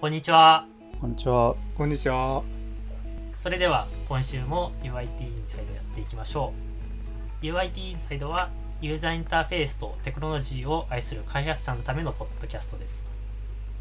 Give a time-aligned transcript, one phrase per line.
[0.00, 0.66] こんにちは。
[1.00, 1.54] こんにちは。
[1.76, 2.42] こんにちは。
[3.36, 6.52] それでは今週も UIT インサイドやっていきましょ
[7.42, 7.44] う。
[7.44, 8.50] UIT インサイドは
[8.80, 13.04] ユーザーインターフェースとテクノロジーを愛する開発者のためのポッドキャストです。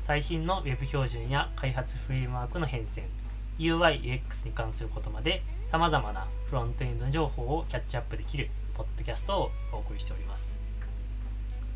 [0.04, 3.02] 最新の Web 標準や開発フレームワークの変遷、
[3.58, 10.61] UI、UX に関することまで様々なフロントエンド情報をキャッチアップできるポッドキャストをお送りしております。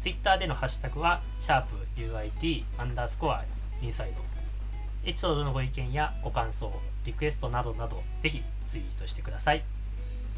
[0.05, 3.43] Twitter でのハッシュタグは、シャープ u i t アンダースコア
[3.81, 4.17] インサイド。
[5.03, 6.71] エピソードのご意見やご感想、
[7.05, 9.63] リクエストなどなど、ぜひツイートしてください。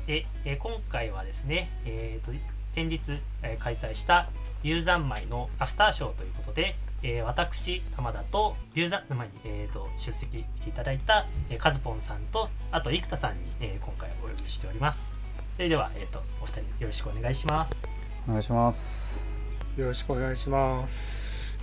[0.05, 2.31] で、えー今回はですね、えーと
[2.69, 4.29] 先日、えー開催した
[4.63, 15.17] ビュー三昧のアフターショーということで、えー私、玉田とビュー三昧に、えーと出席していただいた、えーカズポンさんと、あと生田さんに、えー今回お呼びしております。
[15.51, 17.93] それでは、えーとお二人よろしくお願いします。
[18.29, 19.36] お願いします。
[19.77, 21.59] よろしくお願いします。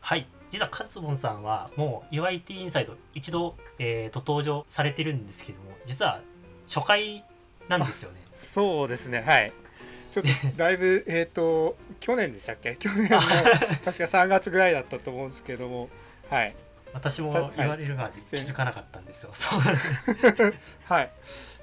[0.00, 0.26] はい。
[0.50, 6.20] 実はカズボンさんはもう UIT インサイド一度、えー、と登場されてるんですけども、実は
[6.66, 7.24] 初回
[7.68, 8.20] なんですよね。
[8.34, 9.52] そうですね、はい。
[10.10, 12.74] ちょっとだいぶ、えっと、去年でしたっけ？
[12.74, 13.28] 去年の確
[13.84, 15.88] か3月ぐらいだったと思うんですけども、
[16.28, 16.56] はい。
[16.92, 19.30] 私も言われるまで気づかなかったんですよ。
[19.32, 19.60] そう
[20.92, 21.10] はい。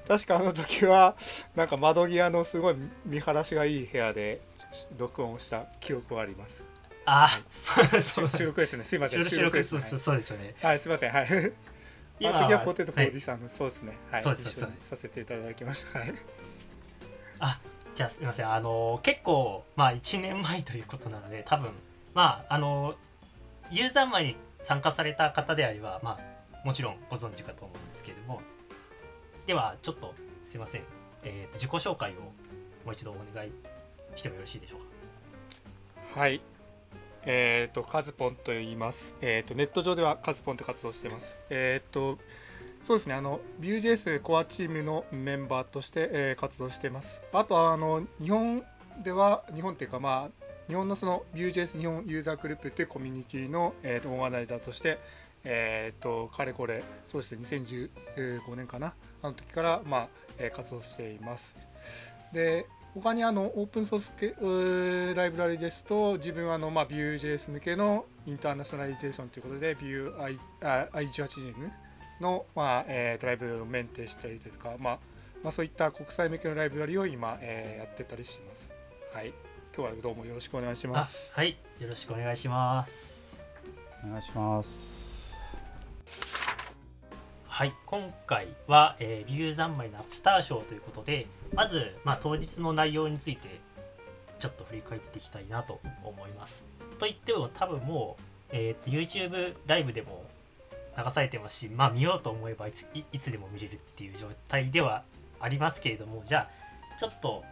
[0.10, 1.16] 確かあの時は、
[1.56, 4.42] なんか窓際のすごい見晴らしがいい部屋で
[4.98, 6.64] 録音をした記憶はあります。
[7.06, 8.30] あ、そうそう。
[8.30, 8.84] 収録ですね。
[8.84, 9.24] すいません。
[9.24, 10.56] 収録ですねそうですよね。
[10.64, 11.12] はい、すいません。
[11.12, 11.28] はい。
[12.20, 13.98] 今時はポテトフォーデはいィさんの、そうですね。
[14.10, 14.24] はい。
[14.24, 16.00] そうです一緒にさせていただきました。
[16.00, 16.14] はい。
[17.40, 17.60] あ、
[17.94, 18.52] じゃあすみません。
[18.52, 21.70] あの結構まあ1年前ということなので、多分
[22.16, 22.96] まああの
[23.70, 28.42] ユーザー前に参加された方であればまあもちろんご存知かと思うんですけれども、
[29.50, 30.14] ではちょっと
[30.46, 30.84] すいません。
[31.24, 32.14] えっ、と自己紹介を
[32.86, 33.52] もう一度お願い
[34.16, 36.20] してもよろしいでしょうか？
[36.20, 36.40] はい。
[37.26, 39.16] えっ、と、カズポンと言います。
[39.22, 41.36] えっ、と、ネット上ではカズポンと活動してます。
[41.50, 42.20] えっ、と、
[42.84, 47.20] そうですね、あの、Vue.js コアチームのメンバーとして、えー活動してます。
[47.34, 48.64] あとは、あの、日本
[49.04, 55.00] では、日本っていうか、まあ、日本のその Vue.js 日本ユーザーグループっていうコミュニティの、えーとオーガナイザーとして、
[55.44, 57.40] えっ、と、かれこれ、そうですね、
[58.16, 60.08] 2015年かな、あの時から、まあ、
[60.38, 61.56] えー活動しています。
[62.34, 70.14] で、他にあのオープンソース系ライブラリですと自分はあの、まあ、Vue.js 向けのインターナショナリゼーションということで Vue
[70.92, 71.70] i18N
[72.20, 75.00] の、まあえーとライブラリをメンテしたりとか、まあ
[75.44, 78.72] まあ、そういった国際向けのライブラリを今、えーやってたりします。
[79.14, 79.34] はい、
[79.76, 81.34] 今日はどうもよろしくお願いしあます。
[81.34, 83.44] はいよろしくお願いします。
[84.06, 85.09] お願いします。
[87.60, 93.50] はい、今回は、えー、ビュー三昧のアフターショーということで、まず、まあ、当日の内容について、
[94.40, 96.64] ちょっと振り返っていきたいなと思います。
[97.00, 100.24] と言っても、多分もう、えーと YouTube ライブでも
[100.98, 105.04] 流されてますし、まあ、見ようと思えばいついいつでも見れるっていう状態では
[105.42, 106.48] ありますけれども、じゃ
[106.96, 107.44] あ、ちょっと、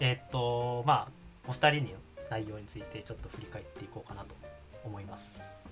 [0.00, 1.08] えっ、と、まあ、
[1.46, 1.94] お二人に
[2.30, 4.28] 内容についてちょっと振り返っていこうかなと
[4.86, 5.66] 思います。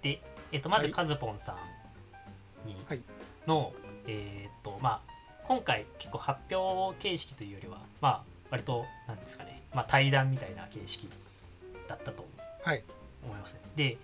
[0.00, 0.22] で、
[0.52, 3.02] えっ、と、まず、はいカズポンさんに、はい
[3.46, 3.72] の、
[4.06, 11.08] えーっとまあ今回結構発表形式というよりはまあ割となんですかね、まあ、対談みたいな形式
[11.88, 12.26] だったと
[12.66, 12.82] はい、
[13.24, 13.60] 思いますね。
[13.76, 13.96] で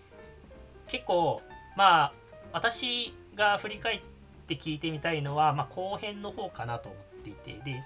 [0.87, 1.43] 結構
[1.77, 2.13] まあ
[2.53, 4.01] 私が振り返っ
[4.47, 7.83] て聞いてみたいのは、まあ、後編の方かなと思っていてで、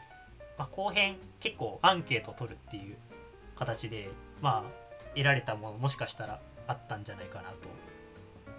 [0.59, 2.97] まあ、後編結構アンケート取るっていう
[3.55, 4.11] 形で
[4.43, 4.71] まあ
[5.15, 7.69] 得られたものもしかしたらあったんじゃないかなと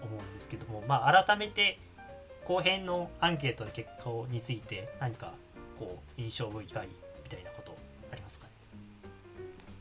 [0.02, 1.78] 思うんですけどもまあ改めて
[2.48, 5.34] 後編のアンケートの結果について何か
[5.78, 6.64] こう印象深い
[7.24, 7.76] みたいなこと
[8.10, 8.52] ありますかね？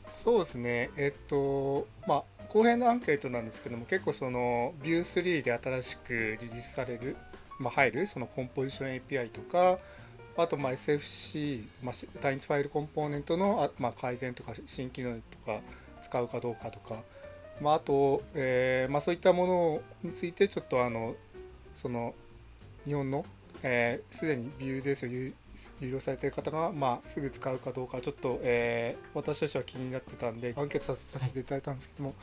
[0.09, 7.15] そうですね、えっと、まあ、後編のアンケートなんですけども、結構その Vue3 で新しくリリースされる、
[7.57, 9.79] まあ、入るそのコンポジション API とか、
[10.35, 15.61] あとまあ SFC、まあ、単一ファイルコンポーネントのあ、まあ、改善とか新機能とか
[16.01, 17.01] 使うかどうかとか、
[17.61, 21.15] まあ、あと、えーまあ、そういったものについてちょっとあの
[21.75, 22.13] その
[22.87, 23.25] 日本の
[23.63, 25.33] えーすでに Vue.js を有
[25.81, 32.13] 有料されている方が、まあ、すぐ使うかどうかちょっと、えー私としては気になってたんでアンケートさせていただいたんですけども、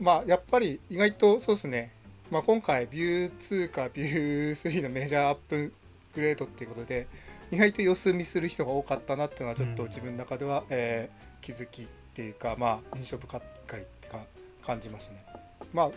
[0.00, 1.92] まあやっぱり意外とそうですね、
[2.30, 5.72] まあ、今回 Vue2 か Vue3 のメジャーアップ
[6.14, 7.08] グレードっていうことで
[7.50, 13.42] 意外と様子見する人が多かったなっていうのはちょっとうん自分の中では、えー気づきっていうかまあ印象深いっ
[14.00, 14.18] ていうか
[14.64, 15.24] 感じましたね。
[15.72, 15.90] まあ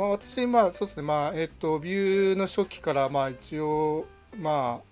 [0.00, 4.06] まあ、私、まあ、そうですね、まあ、えっ、と、ビューの初期から、まあ、一応、
[4.38, 4.90] まあ、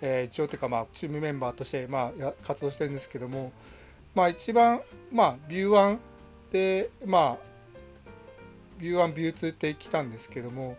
[0.00, 3.52] えー一応というかまあチームメンバーとしてまあや活動してるんですけども
[4.14, 4.80] まあ一番
[5.12, 5.98] まあビュー
[6.50, 7.38] 1でまあ
[8.78, 10.76] ビュー1ビュー2って来たんですけども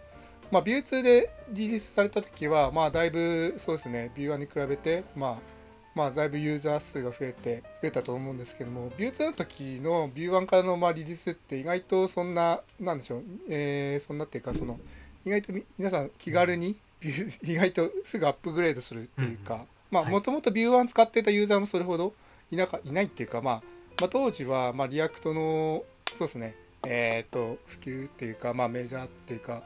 [0.51, 5.58] まあビュー2でリリースされた時はまあだいぶそうですねビュー1に比べてまあ
[5.99, 14.79] まあだいぶユーザー数が増えて増えたと思うんですけどもビュー2の時のビュー1からのまあリリースって意外とそんななんでしょう、えーそんなっていうかその
[15.25, 22.13] 意外とみ皆さん気軽に Vue 意外とすぐアップグレードするっていうか、まもともと Vue 1使ってたユーザーもそれほど
[22.49, 23.61] いなかいないっていうか、まあ、
[23.99, 25.83] まあ当時はまあ React の
[26.17, 29.63] そうですねえっ、と普及っていうかまあメジャーっていうか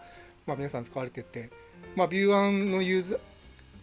[0.47, 1.51] まあ皆さん使われてて
[1.95, 3.19] まあ Vue 1のユーザー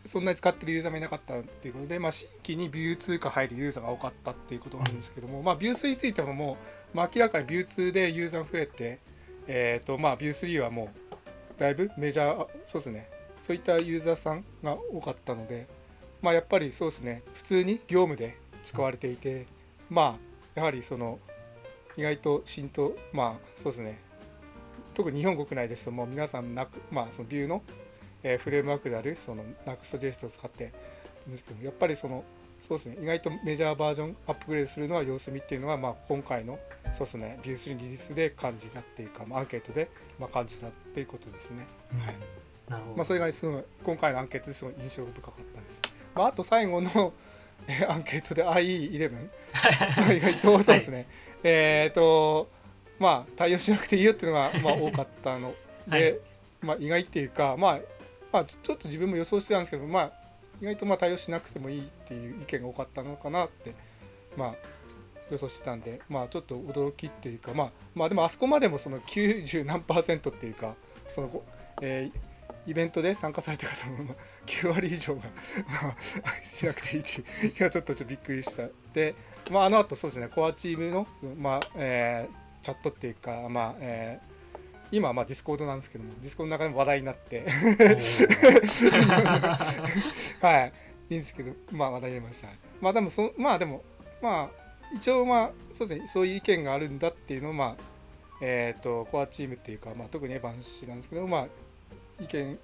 [0.05, 6.57] そんなに使ってるユーザーもいなかったっていうことで、まあ、新規にビュー2が入るユーザーが多かったっていうことがあるんですけども、まあ、 Vue 3についてもも
[6.93, 8.99] う、まあ、明らかにビュー2でユーザー増えて、
[9.47, 10.91] えっ、と、まあ、ビュー3はも
[11.57, 13.09] う、だいぶメジャー、そうですね、
[13.41, 15.67] そういったユーザーさんが多かったので、
[16.23, 18.37] まあ、やっぱりそうですね、普通に業務で
[18.67, 19.47] 使われていて、
[19.89, 20.19] まあ、
[20.55, 21.19] やはりその、
[21.97, 23.99] 意外と浸透、まあ、そうですね、
[24.95, 27.63] 特に日本国内ですと、もう皆さんなく、まあ、そのビューの、
[28.23, 30.71] えーフレームワークであるその Next.js を使ってる
[31.29, 32.25] んですけどやっぱりその
[32.61, 36.59] そうですね意外とメジャーバージョンアップグレードするのは様子見っていうのは、まあ、今回の
[36.93, 41.67] そうですねビュー3リリースで感じたっていうか、まあ、アンケートで、まあ、感じたっていうことですね。
[41.99, 42.15] はい。
[42.69, 45.81] なるほど、まあ、それがすごい今回のアンケートですごい印象深かったです。
[46.15, 47.13] まあ、あと最後の
[47.67, 49.13] えーアンケートで IE11
[50.01, 51.07] まあ意外とそうですね、
[51.43, 52.49] えっ、と
[52.99, 55.55] まあ対応しなくていいよっていうのがまあ多かったの
[55.87, 56.19] で、はい。
[56.61, 57.81] まあ意外っていうかまあ
[58.33, 60.13] まあちょっと自分も予想してたんですけどまあ
[60.61, 63.75] 意外とまあ対応しなくてもいいっていう意見が多かったのかなって
[64.37, 64.55] まあ
[65.31, 70.75] 予想してたんでまあちょっと驚きっていうかまあまあでもあそこまでもその90何パーセントっていうか
[71.09, 71.43] その
[71.83, 72.31] えー
[72.67, 75.23] イベントで参加された方の9割以上が
[75.83, 75.97] ま
[76.39, 78.69] あしなくていいっていういやちょっとちょっとびっくりした。
[78.93, 79.15] で
[79.51, 84.30] まああの後そうですねコアチームのそのまあえーチャットっていうかまあえー
[84.93, 87.45] 今はまあ Discord なんですけども Discord の中でも話題になって。
[90.41, 90.73] はい。
[91.11, 92.49] いいんですけどまあ話題になりました。
[92.81, 93.83] まあでもそまあでも
[94.23, 94.51] まあ
[94.95, 97.83] 一応まあそうですねそういう意見があるんだっていうのをまあ
[98.41, 101.47] えっ、とコアチームっていうか、まあ、特に Evan 氏なんですけどまあ
[102.23, 102.59] 意見、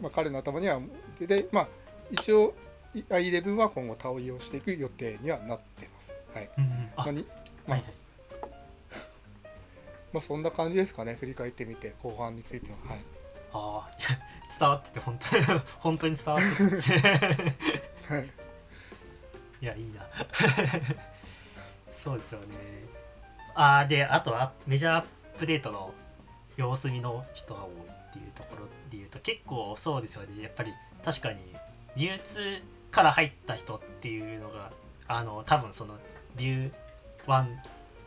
[0.00, 0.80] まあ、彼の頭には
[1.18, 1.68] ででまあ
[2.10, 2.54] 一応
[2.94, 6.14] IE11 は今後対応していく予定にはなってます。
[6.34, 6.50] はい。
[6.58, 6.70] うんうん。
[6.70, 7.14] まあはい
[7.66, 8.01] はい
[10.12, 11.16] まあそんな感じですかね。
[11.18, 12.76] 振り返ってみて後半については。
[12.92, 13.00] はい。
[13.54, 13.90] ああ
[14.58, 15.44] 伝わってて本当に
[15.78, 17.08] 本当に伝わってて。
[18.08, 18.30] はい。
[19.60, 20.06] いやいいな。
[21.90, 22.46] そうですよね。
[23.54, 25.04] ああであとはメジャーアッ
[25.38, 25.92] プデートの
[26.56, 30.42] 様子見の人が多いっていうところで言うと結構そうですよね。
[30.42, 30.72] やっぱり
[31.04, 31.40] 確かに
[31.96, 34.70] ビュー2から入った人っていうのが
[35.08, 35.98] あの多分その
[36.36, 36.72] ビュー
[37.26, 37.56] 1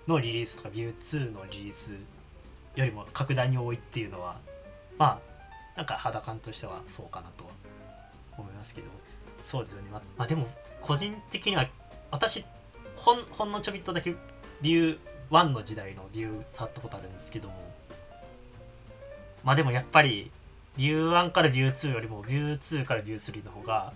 [0.08, 1.94] のリリースとかビュー2のリリース
[2.76, 4.36] よりも格段に多いっていうのは
[4.98, 5.20] ま
[5.76, 7.50] あなんか肌感としてはそうかなと
[8.38, 8.88] 思いますけど。
[9.46, 9.90] そうですよね。
[9.92, 10.48] ままあでも
[10.82, 11.68] 個人的には
[12.10, 12.44] 私
[12.96, 14.16] ほんほんのちょびっとだけ
[14.62, 14.98] ビュー
[15.30, 17.54] 1の時代のビュー触ったことあるんですけども。
[19.44, 20.32] まあでもやっぱり
[20.76, 23.94] ビュー1からビュー2よりもビュー2からビュー3の方が、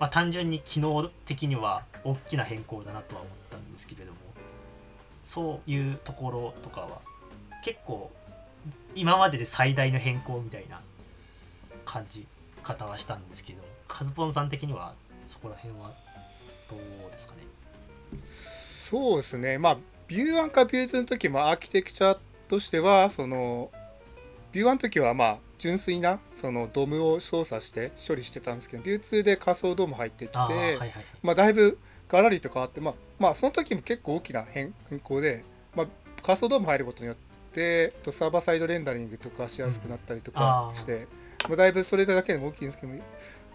[0.00, 4.18] まあ、単純に機能的には大きな変更だなとは思ったんですけれども。
[5.26, 7.00] そういうところとかは
[7.64, 8.12] 結構
[8.94, 10.80] 今までで最大の変更みたいな
[11.84, 12.24] 感じ
[12.62, 15.92] 方はしたんですけどカズポンさん的にはそこら辺は
[16.70, 17.42] どうですかね？
[18.24, 19.58] そうですね。
[19.58, 22.16] まあビュー1かビュー2の時もアーキテクチャ
[22.46, 23.72] としてはその
[24.52, 30.92] ビュー1の時はまあ純粋なそのドムを操作して処理してたんですけどビュー2で仮想ドーム入ってきて、はいはいはい。
[31.22, 35.44] まあ、だいぶガラリと変わって、まあ、まあその時も結構大きな変変更で、
[35.74, 35.86] まあ、
[36.22, 37.16] 仮想ドーム入ることによっ
[37.52, 41.06] てとサーバーサイドレンダリングとかしやすくなったりとかして、
[41.48, 42.92] まあ、だいぶそれだけでも大きいんですけど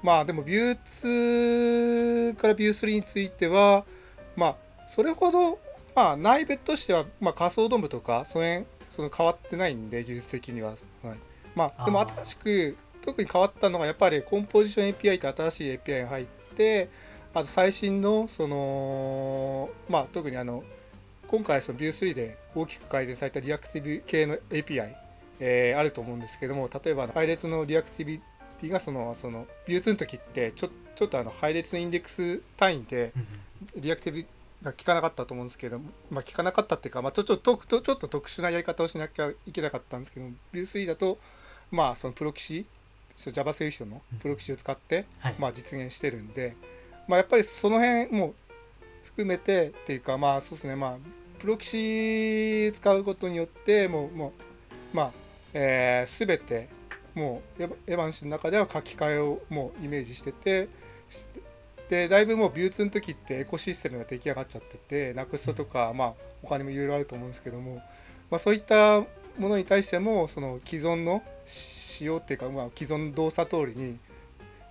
[0.03, 3.85] まあでもビュー2からビュー3については
[4.35, 4.55] まあ
[4.87, 5.59] それほど、
[5.95, 10.77] まあ、内部としては、まあ、仮想ドームとかその辺その変わってないんで技術的には、はい、
[11.55, 16.89] まあでも新しく特に変わったのがやっぱりコンポジション API って新しい API が入って
[17.33, 20.63] あと最新のそのまあ特にあの
[21.27, 24.93] 今回その Vue3 で大きく改善されたリアクティブ系の API、
[25.39, 28.21] えーあると思うんですけども例えば配列のリアクティビ
[28.59, 33.13] ティがそのその Vue2 の時ってちょちょっとあの配列のインデックス単位で
[33.75, 34.27] リアクティブ
[34.63, 35.79] が効かなかったと思うんですけど、
[36.11, 41.17] まあ、効かなかったっていうか、まあ、ちょちょちょちょっと特殊なやり方をしなきゃいけなかったんですけど Vue3 だと
[41.71, 42.65] まあそのプロキシ
[43.21, 45.35] そう JavaScript のプロキシを使って、はい。
[45.37, 46.55] まあ、実現してるんで、
[47.07, 48.33] まあ、やっぱりその辺も
[49.03, 50.75] 含めてっていうかまあそうですね。
[50.75, 50.97] まあ
[51.39, 54.33] プロキシ使うことによってもうも
[54.93, 55.11] うまあ、
[55.53, 56.69] えー、全て
[57.15, 60.69] もうエヴエヴァン氏の中では書き換えをもうイメージしてて
[61.89, 67.81] でだいぶもうビューツの時ってエコシステムが出来上がっちゃってて NUXT とか、まあ、他にもいろいろあると思うんですけども、
[68.29, 69.01] まあ、そういった
[69.37, 73.97] ものに対してもその既存の仕様っていうか、まあ、既存の動作通りに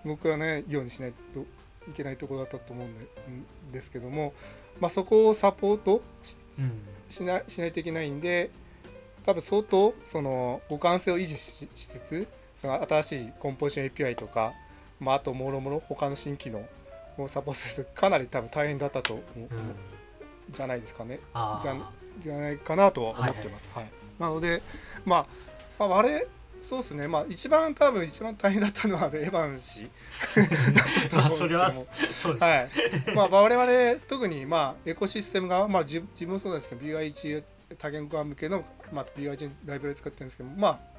[0.06, 1.44] 動かないようにしないと
[1.88, 4.32] いけないところだったと思うんですけども、
[4.80, 6.72] まあ、そこをサポートしうん。
[7.08, 8.50] しないしないといけないんで
[9.26, 14.52] 多分相当その互換性を維持ししつつその新しいコンポジション API とか、
[15.00, 16.64] まあ、あともろもろ他の新機能
[17.18, 19.48] をサポートするとかなり多分大変だったと思う、うん
[20.52, 21.20] じゃないですかね。
[21.62, 21.76] じゃ
[22.18, 23.70] じゃないかなとは思ってます。
[23.72, 24.62] はいなので、
[25.06, 25.26] ま
[25.78, 26.26] あ、まあ、あれ
[26.60, 29.90] そうですね、まあ、一番多分一番大変だったのはエヴァン氏。
[31.16, 32.70] まあそれはです、はい、
[33.14, 37.42] まあ我々特にまあエコシステムが、まあ、自自分もそうなんですけど BY1
[37.78, 40.90] 多言語化向けの、まあ、BY1 ライブラリ使ってるんですけどまあ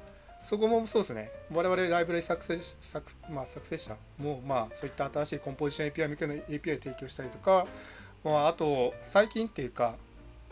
[0.44, 1.30] そこもそうですね。
[1.52, 7.66] 我々ライブラリ作成作,、まあ、作成者も、まあ、そういった新しいコンポジション API 向けの API 提供したりとか、
[8.24, 9.94] まあ、あと最近っていうか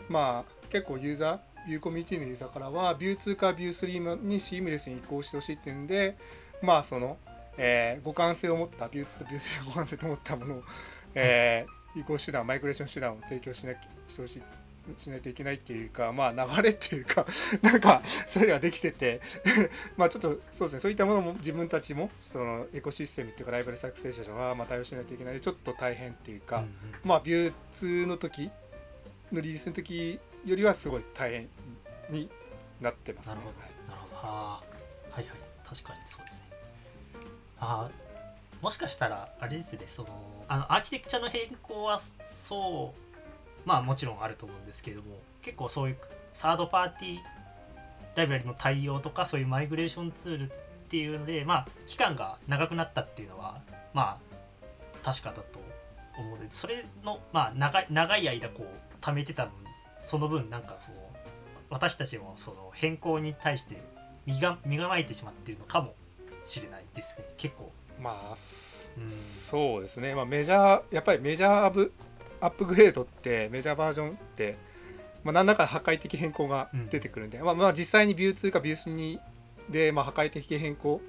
[0.07, 6.17] まあ結構ユーザービューコミュニティのユーザーからはビュー2かビュー3にシームレスに移行してほしいっていうんで
[6.61, 7.17] まあその、
[7.57, 10.63] えー互換性を持ったビュー2とビュー3の互換性を持ったものを、
[11.15, 14.43] えー移行手段マイグレーション手段を提供しなきしてほしい
[14.97, 17.25] しないといけないっていうかまあ流れっていうか
[17.61, 19.21] なんかそれができてて
[19.95, 26.69] まあちょっとそうですねそういったものも自分たちもそのエコシステムっていうかライブラリ作成者はまあ対応しないといけないでちょっと大変っていうか、うんうん。
[27.03, 28.49] まあビュー2の時
[29.31, 31.49] のリリースの時よりはすごい大変
[32.09, 32.29] に
[32.79, 33.35] なってますね。
[33.35, 33.59] なるほど。
[33.59, 34.17] なるほど。
[34.23, 34.61] あ
[35.11, 35.25] はいはい。
[35.63, 36.51] 確かにそうですね。
[37.59, 37.89] あ
[38.61, 40.09] もしかしたらあれですねその
[40.47, 43.11] あのアーキテクチャの変更はそう
[43.65, 45.97] まあもちろんあると思うんですけれども結構そういう
[46.33, 47.19] サードパーティー
[48.15, 50.53] ライブラリの対応とかそういうマイグレーションツールっ
[50.89, 53.61] ていうのでまあ期間が長くなったっていうのは
[53.93, 55.59] まあ確かだと
[56.17, 59.53] 思うのでそれのまあ長い長い間こう貯めてた分
[60.01, 60.97] その分なんかその
[61.69, 63.81] 私たちもその変更に対して
[64.25, 65.93] 身が身構えてしまっているのかも
[66.45, 67.25] しれないですね。
[67.37, 67.71] 結構。
[67.99, 71.93] まあ、すうんそうですね、まあ、メジャーやっぱりメジャーアップ
[72.39, 74.57] アップグレードってメジャーバージョンって、
[75.23, 79.19] まあ、何らか破壊的変更が出てくるんで、まあ、まあ実際にビュー2かビュー3
[79.69, 80.99] で、まあ、破壊的変更、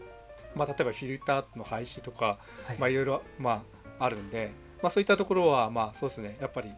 [0.55, 3.63] まあ、例えばフィルターの廃止とか、はい、まあ、いろいろ、ま
[3.99, 6.37] あ、あるんで、まあ、そういったところはまあそうですね。
[6.41, 6.71] やっぱり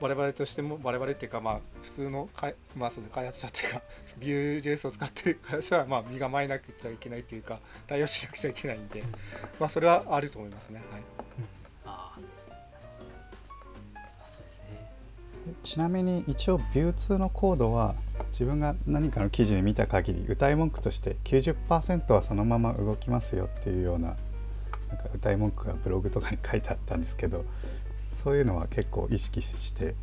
[0.00, 3.82] 我々としても我々っていうかまあ普通のかい、まあ、その開発者っていうか
[4.20, 9.06] Vue.js を使ってる会社はまあ身構えなくちゃいけないっていうか対応しなくちゃいけないんで、うん。
[9.58, 10.82] まあそれはあると思いますね。
[10.90, 11.06] はい、うん。
[11.84, 14.02] あー。
[14.22, 14.64] あそうですね。
[15.62, 17.94] ちなみに一応 Vue2 のコードは
[18.32, 24.16] 自分が何かの記事で見た限り歌い文句として90%はそのまま動きますよっていうような
[24.88, 27.44] なんか歌い文句がブログとかに書いてあったんですけど
[28.24, 29.94] そういうのは結構意識して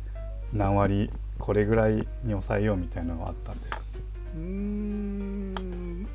[0.52, 3.82] 何割これぐらいに抑えようみたいなのはあったんですか？
[4.36, 6.06] うーん。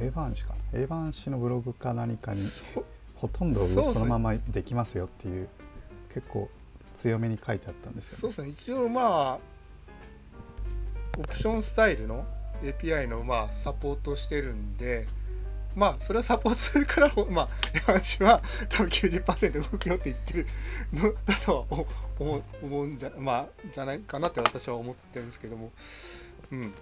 [0.00, 0.80] エヴァン氏かな？
[0.80, 2.64] エヴァン氏のブログか何かにそ
[3.16, 5.48] ほとんどそのままできますよっていう
[6.12, 6.48] 結構
[6.94, 8.48] 強めに書いてあったんですよ、ね、そうですね。
[8.48, 9.38] 一応まあ
[11.18, 12.24] オプションスタイルの
[12.62, 15.06] API のまあサポートしてるんで
[15.74, 17.48] まあそれをサポートするからほまあ
[17.86, 20.46] 私は多分90%動くよって言ってる
[20.92, 21.84] のだとは
[22.18, 25.72] 思思うんじゃまあじゃないかなって私は思ってるんですけども。
[26.52, 26.74] うん。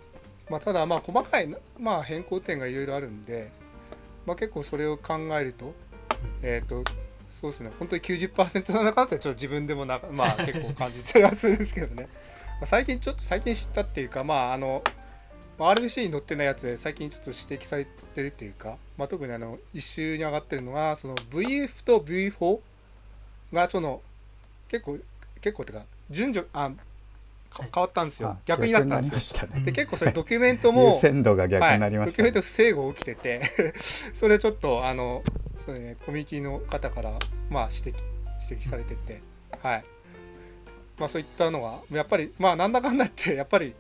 [0.51, 3.53] まあただまあ細かいなまあ変更点がいろいろあるんで
[4.27, 5.73] まあ結構それを考えると
[6.43, 6.85] えっ、と
[7.31, 7.73] そうですね。
[7.79, 12.09] 本当に90%なのかなってちょっと自分でもなまあ結構感じたりはするんですけどね。
[12.61, 14.85] まあ最近ちょっと最近知ったっていうかまああの
[15.59, 22.59] まあ RBC に載ってないやつで最近ちょっと指摘されてるっていうか、まあ、特にあの一周に上がってるのがその VF と V4
[23.53, 24.03] がその
[24.69, 24.99] 結構
[25.41, 26.71] 結構っていうか順序あ
[27.55, 29.47] 変わったんですよ、あ逆になったんりですよ。
[29.47, 29.61] ね。
[29.61, 33.43] で結構それドキュメント優も先度が逆になりましたね、はい、ドキュメント不整合起きてて
[34.15, 35.23] それちょっとあの
[35.59, 37.19] そう、ね、コミュニティの方から、
[37.51, 38.03] まあ、指摘
[38.51, 39.21] 指摘されてて、
[39.63, 39.85] はい。
[40.99, 43.75] まあ、そういったのはやっぱりまあなんだかんだ言ってやっぱり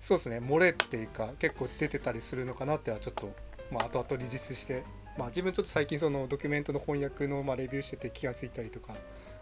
[0.00, 3.34] そうですね漏れっていうか結構出てたりするのかなってはちょっと、
[3.70, 4.84] まあ後々リリースして、
[5.16, 8.94] まあ、自分ちょっと最近そのドキュメントの翻訳のまあレビューしてて気がついたりとか。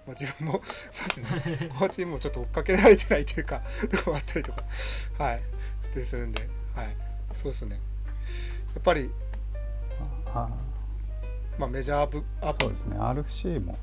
[0.07, 0.61] まあ、自分も
[0.93, 4.63] そうですね、 コーチにもちょっと追っかけられてないというか、 とこもあったりとか、
[5.17, 5.43] はい、
[5.95, 6.97] でするんで、はい、
[7.33, 7.81] そうですね。
[8.75, 9.11] やっぱり、
[11.57, 12.65] まあ、メジャーブアップ。
[12.65, 12.97] そうですね。
[12.99, 13.79] RFC も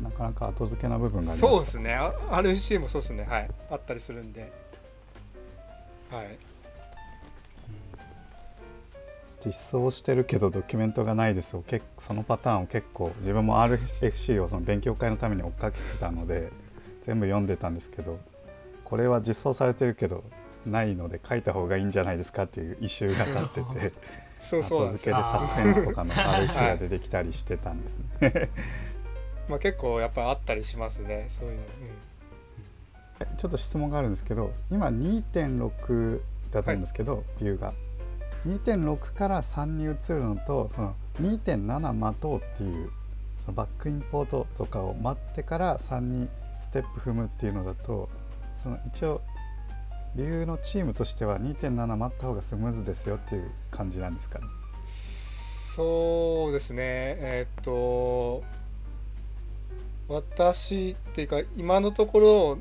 [0.00, 1.48] なかなか後付けな部分がありました。
[1.48, 1.94] そうですね。
[1.94, 3.24] あ RFC もそうですね。
[3.24, 3.50] はい。
[3.70, 4.52] あったりするんで。
[6.10, 6.55] はい
[9.44, 16.50] 実装してるけどドキュメントがないですを結そのパターンを結構自分も RFC をその勉強会のために追っかけてたので
[17.02, 18.18] 全部読んでたんですけど
[18.84, 20.24] これは実装されてるけど
[20.64, 23.92] ないので書いた方がいいんじゃないですかっていう異臭が立ってて
[24.42, 28.50] そうそう後付けでサスペンスとかの RFC が出てきたりしてたんですね。
[29.48, 31.62] まあ結構やっぱりあったりしますねそういうの、
[33.36, 37.72] ちょっと質問があるんですけど今2.6だと思うんですけど、ビューが
[38.46, 42.90] 2.6から3に移るのとその2.7待とうっていう
[43.44, 46.28] そのバックインポートとかを待ってから3に
[46.60, 48.08] ステップ踏むっていうのだと
[48.62, 49.20] その一応
[50.14, 54.46] ビューのチームとしては2.7待った方がスムーズですよっていう感じなんですかね、
[54.84, 56.82] そうですね。
[57.18, 58.42] えーっと
[60.08, 62.58] 私っていうか今のところ、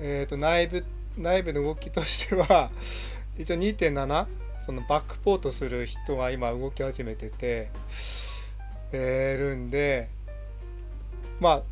[0.00, 0.84] えーっと内部
[1.16, 2.70] 内部の動きとしては
[3.38, 4.26] 一応2.7
[4.64, 7.70] そのバックポートする人が今動き始めてて、
[8.92, 10.08] えーるんで
[11.40, 11.62] まあ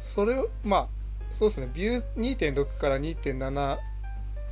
[0.00, 0.86] それをまあ
[1.32, 1.70] そうですね。
[1.72, 3.78] ビュー2.6から2.7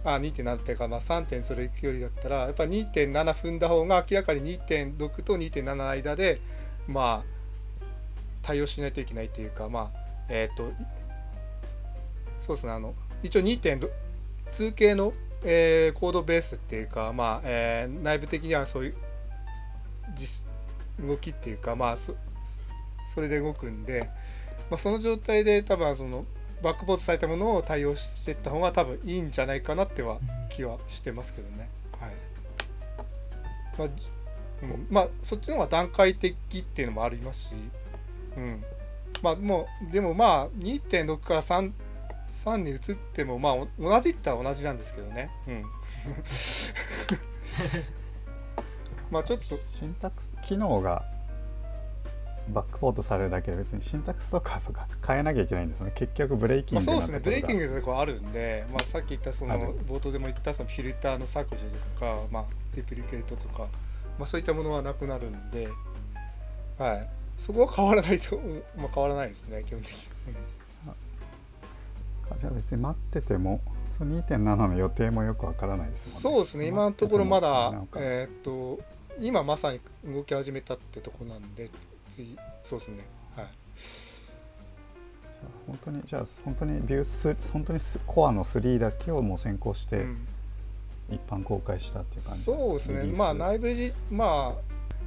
[0.05, 6.41] あ2.7っていうか、まあ、3点それ行くよりだったらやっぱ2.7踏んだ方が明らかに2.6と2.7の間で
[6.87, 7.39] まあ
[8.43, 9.99] 対応しないといけないっていうかまあ
[10.29, 10.71] えっ、と
[12.41, 12.73] そうですね。
[12.73, 15.13] あの一応2.2系の、
[15.45, 18.95] えーコードベースっていうかまあ、えー内部的にはそういう
[21.07, 22.14] 動きっていうかまあそ
[23.14, 24.11] それで動くんで、
[24.71, 26.25] まあ、その状態で多分その
[26.62, 30.18] バックボードされたものを対応していった方が多分いいんじゃないかなっては
[30.50, 31.68] 気はしてますけどね。
[32.00, 32.11] はい。
[33.78, 33.88] まあ、
[34.62, 37.50] うん、まあそっちの方が段階的っていうのもありますし、
[38.37, 38.64] うん。
[39.23, 41.73] まあもうでもまあ2.6から3
[42.29, 45.31] 3に移ってもまあお同じったら同じなんですけどね。
[45.47, 45.64] うん。
[49.11, 49.59] まあちょっと。
[49.71, 51.05] シンタックス機能が
[52.51, 55.93] バックポートされるだけで別にシンタックスとかそうか変えなきゃいけないんですよね。
[55.95, 63.67] 結局ブレイキンまあ、グなそうですね、ブレイキングところあるんで、まあ、さっき言ったその冒頭でも言ったそのフィルターの削除ですとか、まあ、デプリケートとか、
[64.19, 65.69] まあ、そういったものはなくなるんで、
[66.79, 68.37] はい、そこは変わらないと、
[68.77, 69.99] まあ、変わらないですね、基本的に。
[72.37, 73.61] じゃあ別に待ってても
[73.97, 78.83] その2.7の予定もよくわからないですもんそうですね、今のところまだえーっと、
[79.21, 81.71] 今まさに動き始めたってとこなんで、
[82.11, 83.47] 次、そうですね、はい。
[85.67, 90.27] 本当にじゃあ本当にビュース本当にスコアの3だけをもう先行してうん。
[91.11, 94.55] 一般公開したっていう感じそうですね、まあ内部じ、ま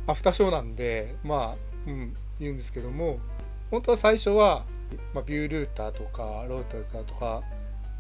[0.08, 1.56] あ、アフターショーなんで、まあ、
[1.88, 3.20] うん、言うんですけども、
[3.70, 4.66] 本当は最初は、
[5.14, 7.44] まあ、 Vue Router とか、ルーターとか、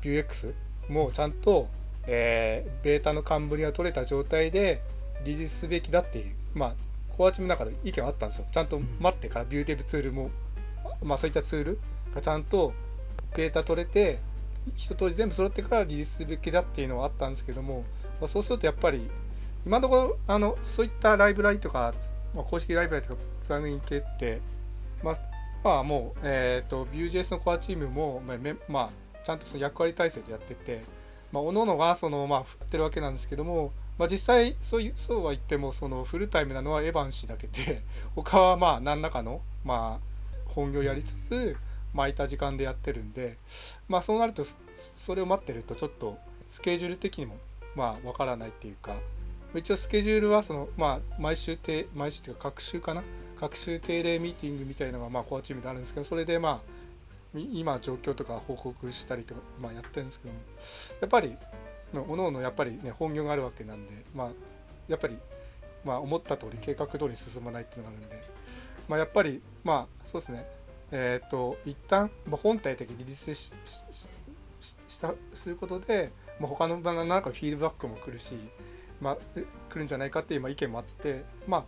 [0.02, 0.54] Vuex
[0.90, 1.68] もちゃんと、
[2.08, 4.82] えーベータの冠が取れた状態で
[5.24, 6.76] リリースすべきだっていう、まあ、
[7.16, 8.46] コアチームの中で意見はあったんですよ。
[8.52, 10.32] ちゃんと待ってから、 Vue Devtools も、
[11.04, 11.80] まあ、そういったツール
[12.16, 12.74] がちゃんと
[13.36, 14.20] データ取れて、
[14.76, 17.84] 一通り全部揃ってからリリースすべきだっていうのはあったんですけども、
[18.20, 19.10] まあ、そうするとやっぱり
[19.66, 21.94] 今のところあのそういったライブラリとか、
[22.36, 24.40] まあ、公式ライブラリとかプラグイン系って、
[25.04, 25.18] まあ、
[25.63, 30.84] まあもう、えー、と Vue.js のコアチームも、まあまあ、ちゃんとその役割体制でやってて、
[31.32, 37.84] まあ、各々がその、まあ、振ってるわけなんですけども、まあ、実際そうそうは言ってもそのフルタイムなのはエヴァン氏だけで
[38.15, 41.58] 他はまあ何らかの、まあ、本業やりつつ
[41.95, 43.38] 空いた時間でやってるんで、
[43.88, 44.43] まあ、そうなると
[44.95, 46.17] それを待ってるとちょっと
[46.50, 47.38] スケジュール的にも
[47.76, 48.95] まあわからないっていうか
[49.54, 53.04] 一応スケジュールはその、まあ、毎週定毎週っていうか各週かな
[53.42, 56.62] 各週定例ミーティングみたいなのがまあコアチームであるんですけどそれでま
[57.36, 60.40] あ今状況とか報告したりとか、まあ、やってるんですけども
[61.02, 61.36] やっぱり
[62.08, 64.30] おのおのやっぱりね本業があるわけなんでまあ
[64.88, 65.18] やっぱり
[65.84, 68.24] まあ思った通り計画通り進まないっていうのがあるんで
[68.88, 70.46] まあやっぱりまあそうですね。
[70.94, 78.36] えっ、と一旦、まあ、本体的にリリースしたすることで、まあ、他の場のなんかフィードバックも来るし、
[79.00, 79.18] まあ、
[79.70, 81.64] 来るんじゃないかっていう意見もあって、まあ、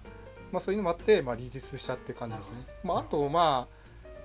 [0.54, 2.56] まあそういうのもあって、まあ、リリースしたって感じですね。
[2.84, 3.68] まあ、あとま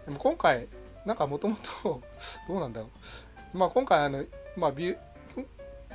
[0.06, 0.68] あ今回
[1.06, 2.02] なんかもともと
[2.46, 2.90] どうなんだろ
[3.54, 4.24] う、まあ、今回あの、
[4.56, 4.98] まあ、ビュー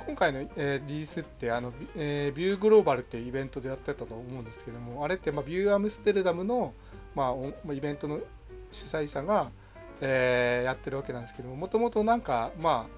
[0.06, 6.74] 今回の、えーリリースってあの、ビえービューグローバルっていうイベントでやってたと思うんですけどもあれって、まあ、ビューアムステルダムの、
[7.14, 8.18] まあ、おまあイベントの
[8.72, 9.50] 主催者が、
[10.00, 12.88] えーやってるわけなんですけどももともとなんかま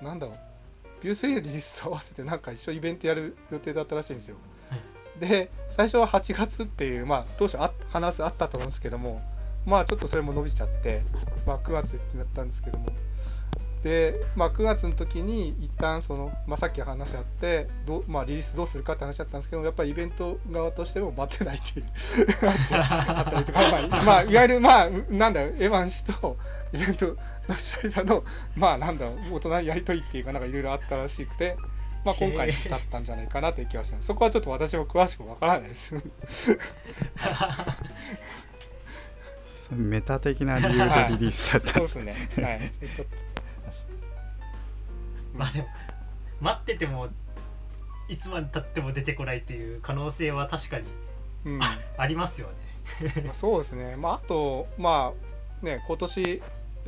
[0.00, 0.36] あなんだろう
[1.02, 4.36] ビュー3のリリースと合わせてなんか一緒イベントやる予定だったらしいんですよ。
[5.20, 9.20] で最初は8月っていうまあ当初あ話すあったと思うんですけども
[9.66, 11.02] まあちょっとそれも伸びちゃって、
[11.46, 12.86] まあ、9月ってなったんですけども
[13.82, 21.86] で、まあ、9月の時に一旦その、まあ、さっき話しあってど、まあ、リリースどうするかって話だったんですけどやっぱりイベント側としても待ってないっていう
[22.72, 26.36] あったりとか、まあ、まあ、いわゆるまあなんだろうエヴァン氏と
[26.72, 27.14] イベントの
[27.56, 28.22] 主催者の
[28.54, 31.56] まあなんだろう大人やり取りっていうかなんかいろいろあったらしくて。
[32.04, 34.06] まあ、今回に至ったんじゃないかなという気はします。
[34.06, 35.94] そこはちょっと私も詳しくわからないです。
[39.70, 42.14] メタ的な理由でリリースされたそうですね。
[42.42, 42.72] はい。
[42.80, 43.04] えっと
[45.34, 45.68] まあでも
[46.40, 47.08] 待ってても
[48.08, 50.86] いつまでたっても出てこないっていう可能性は確かに
[51.44, 51.58] うん。
[51.58, 53.96] まありますよねあそうですね。
[53.96, 55.12] まああとま
[55.62, 56.42] あね今年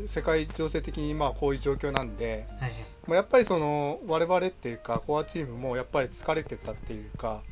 [0.07, 7.43] 世界情勢的にまあこういう状況なんで、はいはいまあ、やっぱりその我々っていうかコアチームもやっぱり疲れてたっていうか、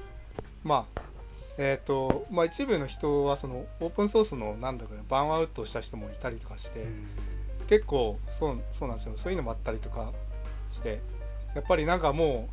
[0.64, 1.00] まあ
[1.58, 6.80] えっ、とまあ一部の人はそのオープンソースのなんだかバーンアウトした人もいたりとかして。
[6.80, 7.08] うん
[7.70, 10.12] 結構そうそうなんですよそういうのもあったりとか
[10.72, 11.00] して
[11.54, 12.48] やっぱりなんかも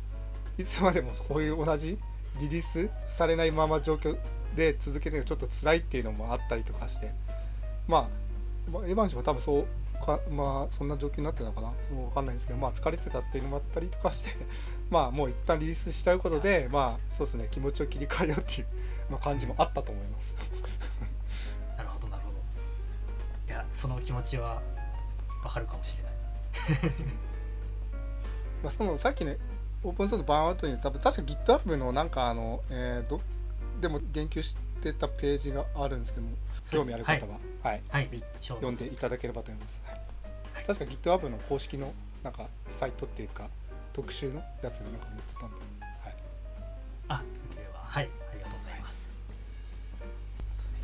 [0.56, 1.98] ういつまでもこういう同じ
[2.40, 4.16] リリースされないまま状況
[4.54, 7.10] で続けてちょっと辛いっていうのもあったりとかして
[7.88, 8.08] まあ
[8.68, 9.66] まあエヴァン氏も多分そう
[10.04, 11.68] かまあそんな状況になってたのかな。
[11.68, 14.30] もう分かんないんですけどまあ疲れてたっていうのもあったりとかして
[14.90, 18.66] まあもう一旦リリースしちゃうことでまあそうですね気持ちを切り替えようっていう、
[19.10, 20.34] まあ、感じもあったと思います。
[21.76, 22.38] なるほどなるほど。
[23.46, 24.62] いやその気持ちは
[25.42, 26.12] わかるかもしれない。
[28.62, 29.38] まあ、そのさっきね
[29.84, 33.20] オープンソースのバーンアウトに多分確か GitHub のなんかあの、えーど
[33.80, 36.32] でも言及してたページがあるんですけども
[36.70, 37.82] 興味ある方は、はい。
[37.88, 38.10] はい。
[38.40, 40.00] 読んでいただければと思います、はい。
[40.54, 40.64] はい。
[40.64, 43.48] 確か GitHub の公式のなんかサイトっていうか
[43.92, 46.14] 特集のやつでなんか載ってたんで、はい、
[47.08, 47.22] あ
[47.56, 47.80] れば。
[47.80, 48.04] はい。
[48.04, 49.18] ありがとうございます。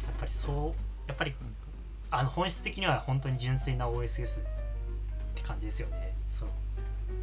[0.04, 1.34] やっぱりそうやっぱり
[2.10, 4.42] あの本質的には本当に純粋な OSS っ
[5.34, 6.48] て感じですよねそう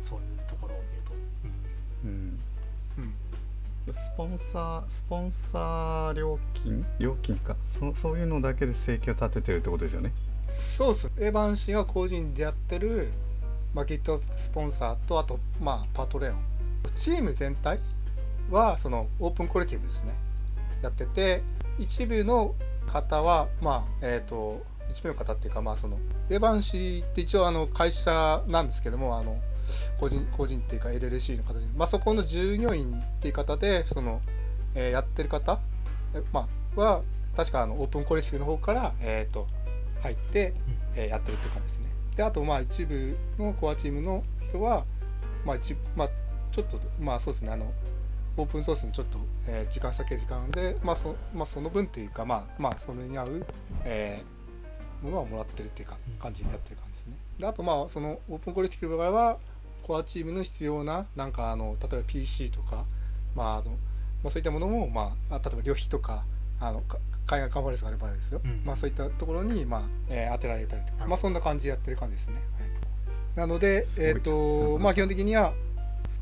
[0.02, 1.14] そういうところを見ると、
[2.04, 2.40] うんうん
[2.98, 3.14] うん
[3.88, 6.86] スポンサースポンサー料金？
[7.00, 7.56] 料金か。
[7.80, 10.12] そそういうのだけで生計を立ててるってことですよね。
[10.52, 11.12] そうっす。
[11.18, 13.10] エヴァン氏が個人でやってる、
[13.74, 16.38] まあ、Git スポンサーとあと、まあ、パトレオン。
[16.96, 17.80] チーム全体
[18.50, 20.14] はそのオープンコレクティブですね。
[20.82, 21.42] やってて
[21.80, 22.54] 一部の
[22.88, 25.98] 方はまあえっ、と一部の方っていうかまあその
[26.30, 29.40] エヴァン氏って一応あの会社なんですけどもあの
[30.00, 34.22] 個人個人っていうか LLC の形で、まあ、そこの従業員っていう方でその、
[34.76, 35.60] えーやってる方、
[36.14, 37.02] えまあ、は
[37.36, 39.48] 確かあのオープンコレクティブの方から、えー、と
[40.02, 40.54] 入って、
[40.96, 41.92] えーやってるっていう感じですね。
[42.16, 44.86] であとまあ一部のコアチームの人は、
[45.46, 46.10] まあ一まあ、
[46.52, 47.72] ちょっとまあそうですねあの
[48.38, 53.46] オープンソースのちょっと、えー時間先時間で、まあそまあ、その分っていうかまあまあそれに合う、
[53.84, 54.42] えー
[55.02, 57.14] ものはもらってるっていうかうん感じでやってる感じですね。
[57.40, 59.38] であとまあそのオープンコレクティブの場合は
[59.82, 62.86] コアチームの必要ななんかあの例えば PC とか、
[63.36, 63.72] まああの
[64.24, 66.24] まあ、そういったものも、まあ、あ例えば旅費とか
[66.60, 68.62] あのか海外カンファレンスがある場合ですよ、うん。
[68.66, 72.36] まあ、そういったところに、まあえー当てられたりとか、まあ、そんな感じでやってる感じですね。
[72.60, 72.70] はい、
[73.36, 75.54] なので、えーとまあ、基本的には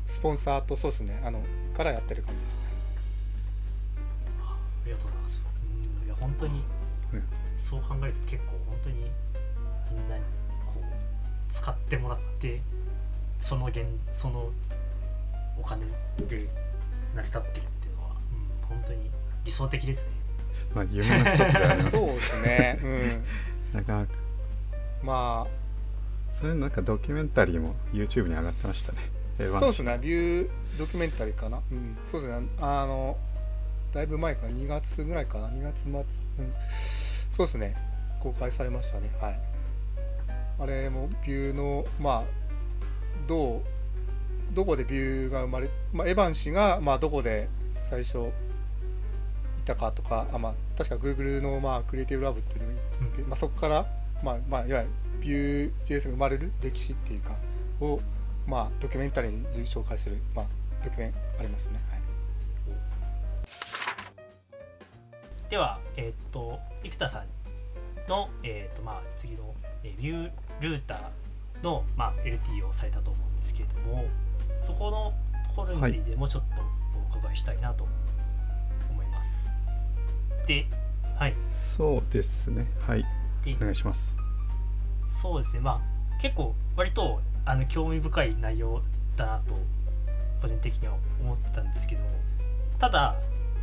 [0.06, 1.20] スポンサーとそうですね。
[1.24, 1.42] あの
[1.76, 2.54] からやってる感じです。
[2.54, 2.60] ね。
[4.40, 5.44] ありがとうございます。
[6.00, 6.06] うん。
[6.06, 6.62] いや本当に
[7.12, 7.22] うん。
[7.56, 8.96] そう考えると結構本当に
[9.90, 10.22] みんなに
[10.66, 12.60] こう使ってもらって
[13.40, 14.50] その現その
[15.58, 15.84] お金
[16.28, 16.46] で
[17.14, 18.10] 成り立ってるっていうのは、
[18.70, 19.10] うん、本当に
[19.44, 20.10] 理想的ですね。
[20.74, 21.90] まあ夢の一つではあります。
[21.96, 23.24] そうですね、うん。
[23.74, 24.12] なかなか
[25.02, 25.46] ま
[26.38, 28.98] それなんかドキュメンタリーも YouTube に上がってましたね。
[29.48, 33.16] そうですね、ビュードキュメンタリーかな、うん、そうですね、あの、
[33.92, 36.04] だいぶ前かな、2月ぐらいかな、2月末、うん、
[37.30, 37.74] そうですね、
[38.20, 39.40] 公開されましたね、はい。
[40.60, 42.39] あれもビューの、まあ、
[43.26, 48.18] どう、どこでビューが生まれ、まあ、エヴァン氏が、まあ、どこで最初
[49.58, 52.78] いたかとか、あまあ、確か Google の、まあ、クリエイティブラブっていうのに
[53.16, 53.86] で、まあ、そこから、
[54.22, 57.36] まあまあ、いわゆるビュー JS が生まれる歴史っていうか
[57.80, 58.00] を、
[58.46, 60.46] まあ、ドキュメンタリーに紹介する、まあ、
[60.82, 61.80] ドキュメンありますね。
[61.90, 62.00] はい
[65.50, 69.52] ではえーっと生田さんの、えーっとまあ、次の、
[69.82, 70.30] えービュー
[70.60, 71.00] ルーター
[71.62, 74.06] の、まあ、LT をされたと思うんですけれども
[74.62, 75.12] そこの
[75.48, 76.62] ところについてもちょっと
[77.16, 77.86] お伺いしたいなと
[78.90, 79.50] 思います。
[80.46, 80.66] で
[81.16, 81.34] はい。
[81.76, 82.66] そうですね。
[82.86, 83.04] はい。
[83.44, 84.14] でお願いします。
[85.06, 85.60] そうですね。
[85.60, 85.80] まあ
[86.20, 88.80] 結構割とあの興味深い内容
[89.16, 89.54] だなと
[90.40, 92.02] 個人的には思ってたんですけど
[92.78, 93.16] ただ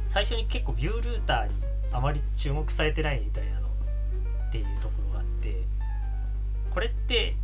[0.05, 1.53] 最初に結構ビュールーターに
[1.91, 5.63] あまり注目されてないみたいなのっていうところがあって
[6.71, 7.35] これって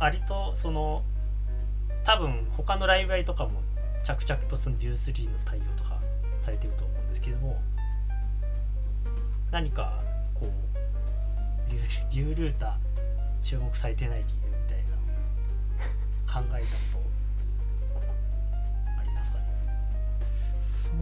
[0.00, 1.02] 割とその
[2.04, 3.62] 多分他のライブラリとかも
[4.02, 5.98] 着々とその Vue3 の対応とか
[6.40, 7.60] されてると思うんですけども
[9.50, 10.02] 何か
[10.34, 10.50] こう
[12.12, 12.72] ビュールーター
[13.42, 14.84] 注目されてない理由みたい
[16.36, 16.66] な考えた
[16.98, 18.00] こと
[19.00, 19.44] ありますかね？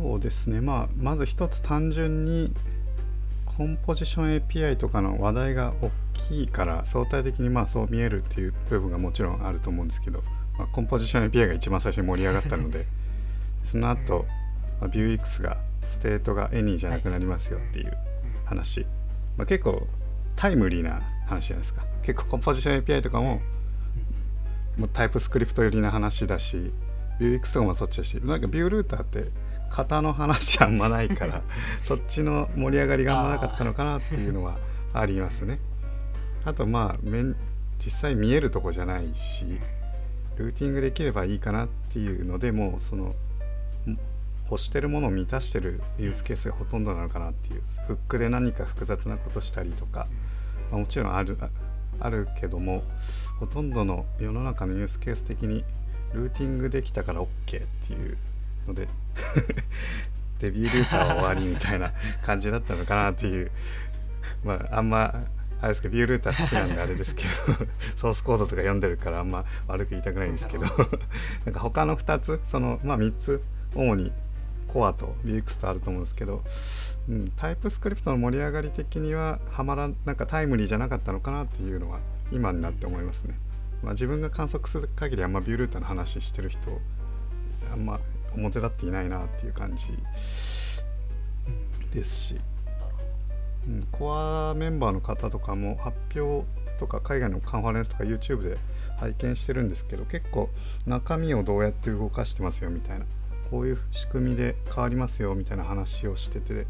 [0.01, 0.61] そうですね。
[0.61, 2.53] まあまず一つ単純に
[3.47, 5.75] コンポジション API とかの話題が
[6.29, 10.23] 大きいから相対的にまあそう見えるっていう部分がもちろんあると思うんですけど、
[10.59, 12.87] まあ、コンポジション API が一番最初に盛り上がったので
[13.65, 14.27] その後、
[14.81, 17.97] まあ、Vuex がステートが Any じゃなくなりますよっていう
[18.45, 18.87] 話、
[19.37, 19.87] まあ、結構
[20.37, 21.85] タイムリーな話じゃないですか。
[22.03, 23.41] 結構コンポジション API とかも
[24.77, 26.73] もうタイプスクリプト寄りな話だし
[27.21, 29.31] Vuex とかもそっちだしなんかビュールーターって
[29.71, 31.43] 型の話あんまないから
[31.81, 34.59] そっちの盛り上がりがあんまなかったのかなっていうのは
[34.93, 35.59] ありますね
[36.45, 37.37] あとまあ面
[37.85, 39.45] 実際見えるとこじゃないし
[40.37, 43.15] ルーティングできればいいかなっていうのでもうその
[44.51, 50.07] 欲してるものを満たしてるユースケースがほとんどなのかなっていうフックで何か複雑なことしたりとか、
[50.71, 51.39] まあ、もちろんある
[52.01, 52.83] あるけども
[53.41, 55.65] ほとんどの世の中のユースケース的に
[56.13, 58.19] ルーティングできたから OK っていう
[58.67, 58.89] ので
[60.41, 63.51] デビュールーターは終わりみたいな感じだったのかなっていう。
[64.45, 65.25] まああんま
[65.63, 67.29] あれですけどビュールーター好きなんであれですけど
[67.97, 73.43] ソースコードとか読んでるからあんま悪く言いたくないんですけどなんか他の2つそのまあ3つ
[73.75, 74.13] 主に
[74.67, 76.43] コアと VX とあると思うんですけど、
[77.09, 82.01] うん、タイプスクリプトの盛り上がり的にははまらなんかタイムリーじゃなかったのかなっていうのは
[82.33, 83.39] 今になって思いますね。
[83.83, 86.81] まあ、自分が観測する限りあんまビュールーターの話してる人
[87.73, 88.01] あんま
[88.35, 89.99] 表立っていないなっていう感じ
[91.93, 92.41] ですし、
[93.91, 96.47] コアメンバーの方とかも発表
[96.79, 98.59] とか海外のカンファレンスとか YouTube で
[98.99, 100.51] 拝見してるんですけど結構
[100.87, 103.07] 中身をどうやって動かしてますよみたいな
[103.51, 106.67] こういう仕組みで変わりますよみたいな話をしてて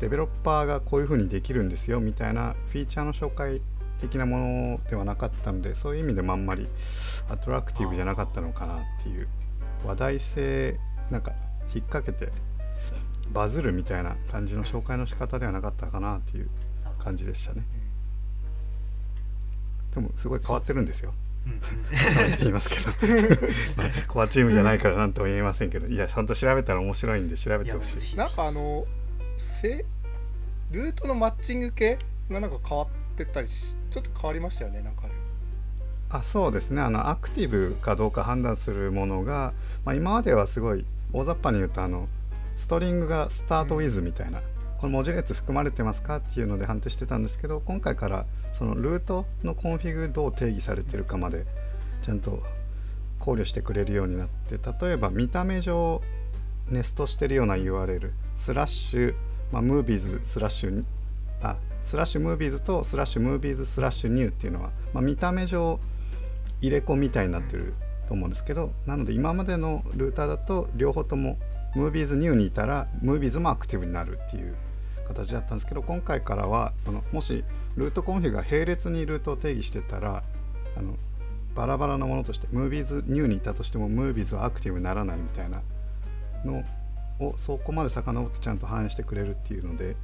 [0.00, 3.60] デベロッパーがこういう風にできるんですよみたいなフィーチャーの紹介
[4.00, 6.68] 的なものではなかったのでそういう意味でもあんまり
[7.28, 9.28] アトラクティブじゃなかったのかなっていう
[9.84, 10.78] 話題性
[11.10, 11.32] なんか
[11.74, 12.32] 引っ掛けて
[13.32, 16.48] バズるみたいな感じの紹介の仕方ではなかったかなっていう
[16.98, 17.64] 感じでしたね。
[19.94, 21.14] でもすごい変わってるんですよ。
[21.46, 22.90] って言いますけど。
[23.76, 25.86] まあ、コアチームじゃないから何とも言えませんけど。
[25.86, 28.16] いや本当調べたら面白いんで調べてほしい。
[28.16, 28.86] なんかあの
[29.36, 29.84] せ
[30.70, 31.98] ルートのマッチング系
[32.30, 35.14] がなんか変わってたりしちょっと変わりましたよねなんかあれ。
[36.10, 36.80] あそうですね。
[36.80, 39.52] あのアクティブかどうか判断するものが、
[39.84, 42.08] まあ、今まではすごい大雑把に言うとあの
[42.64, 44.40] ストリングがスタートウィズみたいな、
[44.78, 48.24] この文字列含まれてますかっていうので判定してたんですけど今回から
[48.54, 51.44] そのルートの config どう定義されてるかまで
[52.00, 52.42] ちゃんと
[53.18, 56.00] 考慮してくれるようになって例えば見た目上
[56.70, 59.14] ネストしてるような URL スラッシュ、
[59.52, 60.84] まあ、 movies スラッシュ
[61.42, 65.78] あスラッシュ movies とスラッシュ movies スラッシュ new っていうのは、まあ、見た目上
[66.62, 67.74] 入れ子みたいになってる
[68.08, 71.36] と思うんですけどなので今までのルーターだと両方とも
[71.74, 74.54] movies new にいたら movies もアクティブになるっていう
[75.06, 77.44] 形だったんですけど今回からはそのもし
[77.76, 80.22] ルートコンフィが並列にルートを定義してたら
[80.76, 80.96] あの
[81.54, 85.62] バラバラなものとしてムービーズニューにいたとしてもムービーズはアクティブにならないみたいな
[86.44, 86.64] の
[87.20, 89.96] をそこまで遡ってちゃんと反映してくれるっていうので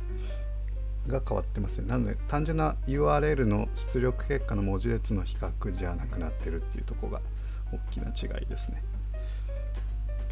[1.06, 1.88] が変わってますね。
[1.88, 7.20] なので単純な URL の出力結果の文字列の比較じゃなくなってるっていうとこが
[7.72, 8.82] 大きな違いですね。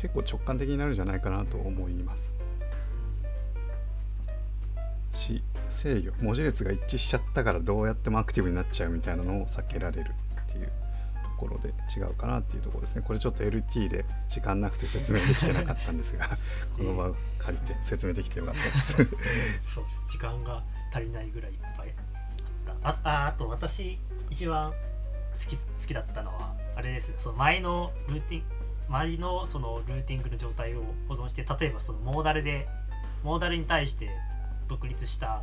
[0.00, 2.38] 結構直感的になるんじゃないかなと思います。
[5.18, 10.10] し制御文字列が一致しちゃったからどうやってもアクティブになっちゃうみたいなのを避けられる
[10.48, 10.66] っていう
[11.24, 13.02] ところで違うかなっていうところですね。
[13.04, 16.38] これちょっと LT で時間なくて説明できてなかったんですが
[16.76, 19.10] この場を借りて説明できてよかったで
[19.60, 19.74] す。
[19.74, 21.94] そう時間が足りないぐらいいっぱい
[22.84, 23.10] あった。
[23.10, 23.98] あああと私
[24.30, 24.76] 一番好
[25.38, 27.16] き好きだったのはあれですね。
[27.18, 28.57] その前のルーティン
[28.88, 32.66] 前のそのルーティングの状態を保存して例えばそのモーダルで
[33.22, 34.10] モーダルに対して
[34.68, 35.42] 独立した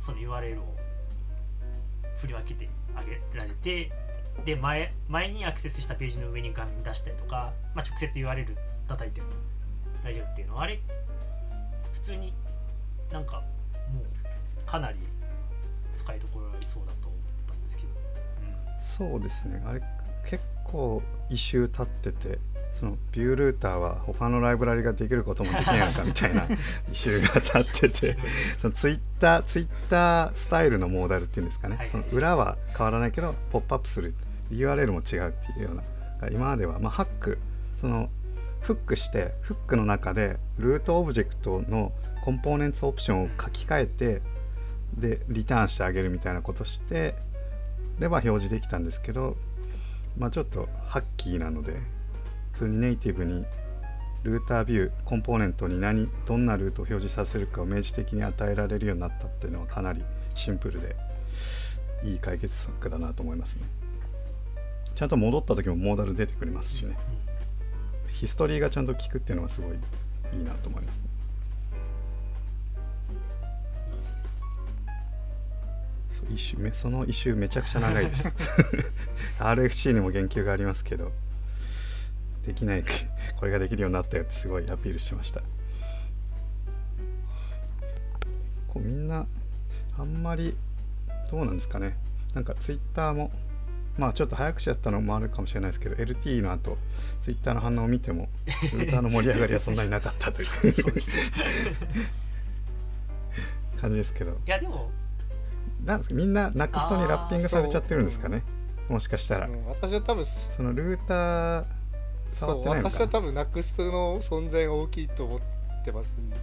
[0.00, 0.76] その URL を
[2.16, 3.90] 振り分けてあげられて
[4.44, 8.46] で前前にアクセスしたページの上に画面出したりとか、まあ、直接 URL
[8.86, 9.28] 叩いても
[10.04, 10.80] 大丈夫っていうのはあれ
[11.92, 12.32] 普通に
[13.12, 13.36] なんか
[13.92, 14.98] もうかなり
[15.94, 17.88] 使いどころありそうだと思ったんですけど、
[19.08, 19.62] うん、そうですね。
[19.66, 19.82] あれ
[20.24, 22.38] 結構異臭立ってて
[22.78, 26.48] そのビュールーターは他のライブラリができることもできないのかみたいな
[26.90, 28.16] 異臭が立ってて
[28.58, 31.90] そのツイッターツイッタースタイルのモーダルっていうんですかね、はい。
[31.90, 34.14] その裏は変わらないけどポップアップする
[34.50, 35.82] URL も違うっていうような。
[36.30, 37.38] 今までは、まあ、ハック
[37.80, 38.08] その
[38.60, 41.92] フックしてフックの中でルートオブジェクトの
[42.24, 44.22] コンポーネンツオプションを書き換えて
[44.96, 47.16] でリターンしてあげるみたいなことして
[47.98, 49.36] では表示できたんですけど
[50.16, 51.76] まあちょっとハッキーなので
[52.52, 53.44] 普通にネイティブに
[54.22, 60.02] ルータービューコンポーネントに何どんなルートを表示させるかを明示的に与えられるようになったっていうのはかなり
[60.34, 60.94] シンプルで
[62.04, 63.62] いい解決策だなと思いますね。
[64.94, 66.96] ちゃんと戻った時もモーダル出てくれますしね。
[68.12, 69.76] ヒストリーがちゃんと効くっていうのはすごい
[70.38, 71.11] いいなと思いますね
[76.30, 78.32] 一周めその一周めちゃくちゃ長いです。
[79.38, 81.12] RFC にも言及がありますけど
[82.46, 82.84] できない
[83.38, 85.40] これができるようになったよってすごいアピールしてました。
[88.68, 89.26] こうみんな
[89.98, 90.56] あんまり
[91.30, 91.96] どうなんですかね。
[92.34, 93.30] なんか Twitter も
[93.98, 96.78] まあちょっと早口だったのもあるかもしれないですけど LT の後
[97.20, 98.28] Twitter の反応を見ても
[98.72, 100.48] ルーターの盛り上がりはそんなになかったという
[103.78, 104.38] 感じですけど。
[104.46, 104.90] やでも
[105.84, 106.14] なんですか？
[106.14, 108.42] みんな NUXT にラッピングされちゃってるんですかね？
[108.88, 109.46] もしかしたら。
[109.46, 111.64] うん私は多分そのルーター
[112.32, 112.90] 触そうってないのかな？
[112.90, 115.40] 私は多分 NUXT の存在が大きいと思っ
[115.84, 116.36] てます、ね、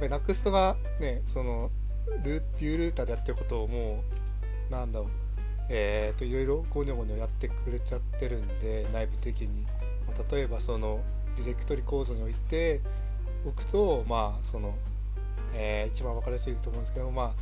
[0.00, 1.70] やっぱり NUXT がねその
[2.22, 4.02] ルービュールーターでやってることをも
[4.68, 5.08] うなんだろう。
[5.70, 9.62] えー、といろいろゴニョゴニョやってくれちゃってるんで内部的に、
[10.06, 11.00] まあ例えばその
[11.36, 12.82] ディレクトリ構造において
[13.46, 14.74] おくとまあその、
[15.54, 17.32] えー一番分かりやすいと思うんですけどまあ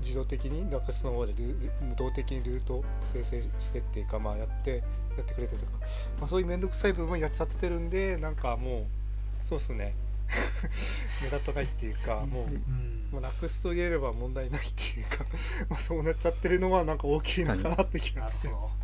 [0.00, 4.82] 自動的に NUXT の方でル無動的にルートを生成してっていうかまあやって
[5.16, 5.72] やってくれてるとか。
[6.20, 9.94] まあ、そういう面倒くさい部分やっちゃってるんでなんかもうそうっすね。
[11.22, 13.08] 目立たないっていうかもう、うん。
[13.12, 15.24] まあ、なくすと言えれば問題ないっていうか
[15.68, 18.74] まあそうなっちゃってるのはなんか大きいのかなって気がしてます。
[18.74, 18.80] ど。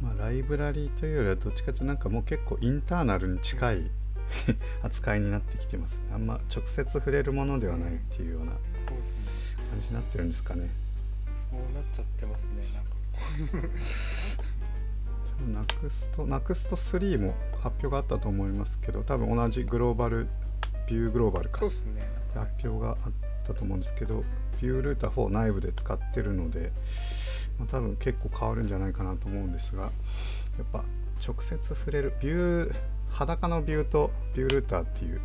[0.00, 3.90] まあ、ライブラリーというよりはどっちかというとなんかもう結構インターナルに近い
[4.82, 5.98] 扱いになってきてます。
[6.12, 10.70] あんま直接触れるものではないっていうような感じになってるんですかね。
[11.50, 12.64] そうなっちゃってますね。
[12.74, 12.98] なんか。
[15.46, 20.26] ナクストナクスト3も発表があったと思いますけど多分同じグローバル
[20.88, 21.60] ビューグローバルか。
[21.60, 22.02] そうですね。
[22.34, 23.12] 発表があっ
[23.46, 24.24] たと思うんですけど
[24.60, 26.72] ビュールーター4内部で使ってるので、
[27.58, 29.92] まあ、多分結構変わるんじゃないかなと思うんですがやっ
[30.72, 30.84] ぱ
[31.24, 32.74] 直接触れるビュー
[33.18, 35.20] 裸のビューとビュールーターっていう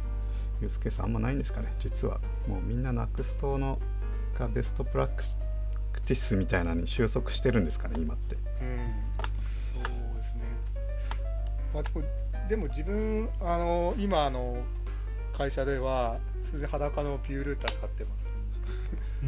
[0.61, 1.71] ユースケースあんまないんですかね。
[1.77, 3.79] 実はもうみんな NUXT の
[4.39, 5.23] がベストプラク
[6.01, 8.35] ティスみたいなのに収束してるんですかね今って。
[8.35, 8.41] うん。
[9.37, 10.41] そうですね。
[11.71, 12.01] まあでも
[12.49, 14.57] でも自分あの今あの
[15.37, 18.25] 会社では普通に裸のビュールーター使ってます。
[19.21, 19.25] う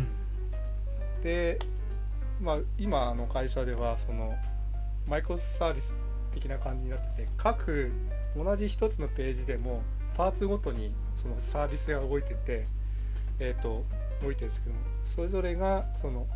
[1.19, 1.21] ん。
[1.21, 1.60] で、
[2.41, 4.34] まあ、今の会社ではその
[5.08, 5.93] マイクロサービス
[6.32, 7.91] 的な感じになってて各
[8.36, 9.82] 同じ一つのページでも
[10.15, 12.65] パーツごとにそのサービスが動いてて
[13.39, 13.84] えっ、と
[14.21, 16.28] 動いてるんですけどもそれぞれがその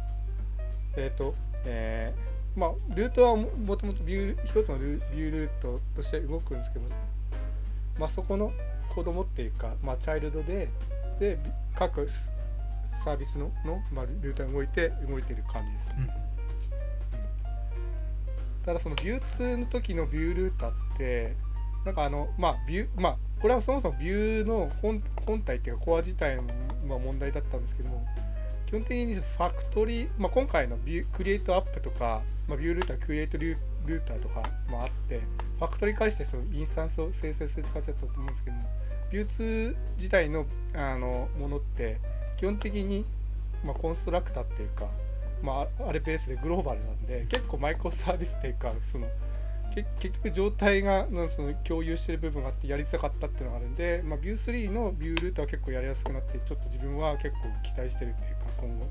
[0.96, 1.36] えっ、と
[1.66, 6.86] えーまあルートはももともとビュー一つのルビュールートとして動くんですけど
[7.98, 8.52] まあそこの
[8.90, 10.70] 子供っていうかまあチャイルドで
[11.20, 11.38] で
[11.76, 12.08] 各
[13.04, 16.10] サービスのの、まあ、ルーターが動いて動いてる感じです、うん。
[18.66, 21.36] ただそのビュー2の時のビュールーターって
[21.86, 26.44] なんかあのまあビューまあこれはそもそもビューの本本体っていうかコア自体の
[26.88, 28.06] まあ問題だったんですけども
[28.66, 35.22] 基本的にファクトリー、まあ、今回の Vue createApp とか、まあ、 Vue Router create ルー router とかもあって
[35.58, 38.64] ファクトリー返してそのインスタンスを生成するって感じだったと思うんですけども
[39.12, 41.98] Vue 2自体のあのものって
[42.38, 43.06] 基本的に、
[43.66, 44.86] まあ、コンストラクターっていうか、
[45.42, 49.08] まあ、あれベースでグローバルなんで結構マイクロサービスっていうかその
[49.74, 58.86] 結局状態がのその共有してる部分があってやりづらかったっていうのがあるんで、まあ、 Vue 3の Vue Router は結構やりやすくなってちょっと自分は結構期待してるっていうか今後、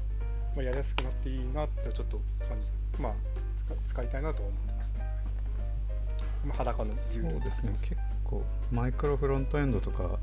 [0.54, 2.18] まあ、やりやすくなっていいなってちょっと
[2.48, 2.70] 感じ
[3.00, 3.12] まあ
[3.56, 5.06] 使使いたいなとは思ってますね、
[6.44, 7.88] まあ、裸のビュールートそうですね。
[7.88, 10.18] 結構 micro frontend とか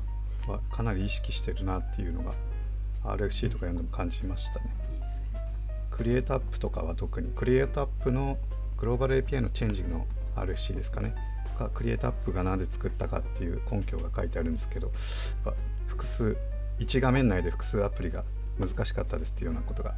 [0.48, 2.32] はかなり意識してるなっていうのが
[3.04, 4.74] RFC とか読んでも感じましたね。
[4.94, 5.40] いいですね。
[5.90, 8.38] createApp とかは特に createApp の
[8.76, 10.06] グローバル API のチェンジの
[10.36, 11.14] RFC ですかね。
[11.58, 14.92] が createApp がなぜ作ったかっていう根拠が書いてあるんですけど
[15.86, 16.36] 複数
[16.80, 18.24] 1画面内で複数アプリが
[18.58, 19.94] 難しかったですっていうようなことが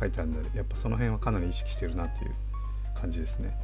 [0.00, 2.32] 書いてあるのでやっぱその辺はかなり意識してるなっていう
[2.94, 3.54] 感感じですね。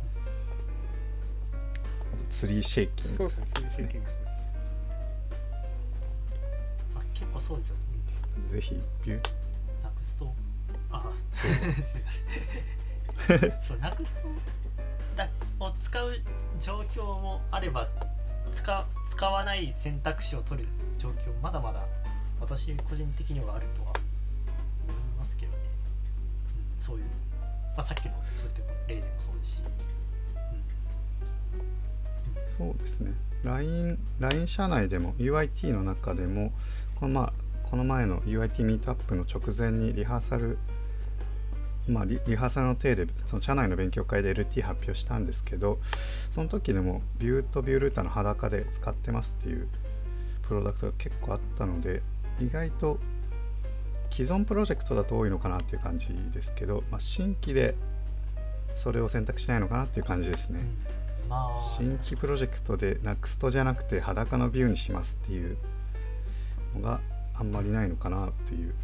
[2.28, 4.42] ツリーシェイキングそうですね、ツリーシェイキングそうですね。
[6.94, 7.82] あ結構そうですよね。
[8.36, 9.30] うんぜひ Vue。
[9.82, 10.34] Nuxt
[10.90, 13.60] あ すいません。
[13.62, 14.28] そう Nuxt だ
[15.58, 16.18] を使う
[16.58, 17.88] 状況もあれば
[18.52, 20.68] 使使わない選択肢を取る
[20.98, 21.84] 状況まだまだ
[22.40, 24.00] 私個人的にはあるとは思い
[25.18, 25.58] ますけどね、
[26.78, 27.04] うん、そういう、
[27.76, 29.62] まあ、さっきのそういった例でもそうですし、
[32.58, 33.12] そうですね。
[33.44, 36.52] LINE, LINE 社内でも UIT の中でも
[36.94, 40.58] この,、まあ、この前の UIT ミートアップの直前にリハーサル
[41.88, 45.78] まあ、リリハーサルの体でその社内の勉強会で LT 発表したんですけど
[46.32, 49.68] その時でもビューとビュールーターの裸で使ってますっていう
[50.42, 52.02] プロダクトが結構あったので
[52.40, 52.98] 意外と
[54.10, 57.74] 既存プロジェクトだと多いのかなっていう感じですけど、まあ、新規で
[58.76, 60.60] それを選択しないのかなっていう感じですね。
[61.24, 65.56] うん、まあ新規プロジェクトで NUXT じゃなくて裸のビューにしますっていう
[66.74, 67.00] のが
[67.34, 68.74] あんまりないのかなっていう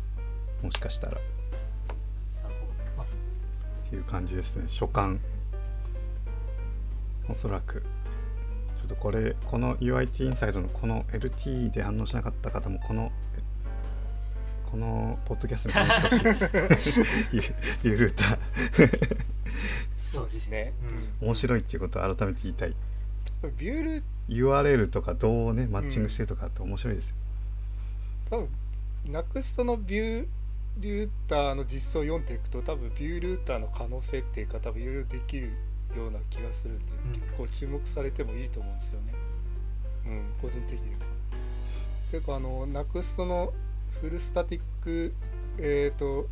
[0.62, 1.18] もしかしたら
[3.96, 4.64] いう感じですね。
[4.68, 5.20] 所感
[7.28, 7.82] おそらく。
[8.78, 13.10] ちょっとこれこの UIT インサイドのこの LT で反応しなかった方もこの
[14.70, 17.00] このポッドキャストに反応してほしいです。
[17.32, 19.16] ユユールーター
[19.98, 20.72] そうですね、
[21.20, 21.28] うん。
[21.28, 22.74] 面白いっていうことを改めて言いたい。
[23.58, 24.02] ビュール。
[24.28, 27.16] URL とかどうねマッチングしてるとかって面白いですよ、
[28.28, 28.48] 多分
[29.04, 30.26] NUXT のビュー
[30.78, 35.50] ルーターの実装を読んでいくと多分ビュールーターの可能性っていうか多分いろいろできる
[35.96, 37.12] ような気がするんで、うん。
[37.12, 39.14] 結構注目されてもいいと思うんですよね。
[40.06, 41.00] うん個人的には。
[42.10, 43.52] 結構あの NUXT の
[44.00, 45.14] フルスタティック
[45.58, 46.28] えっ、と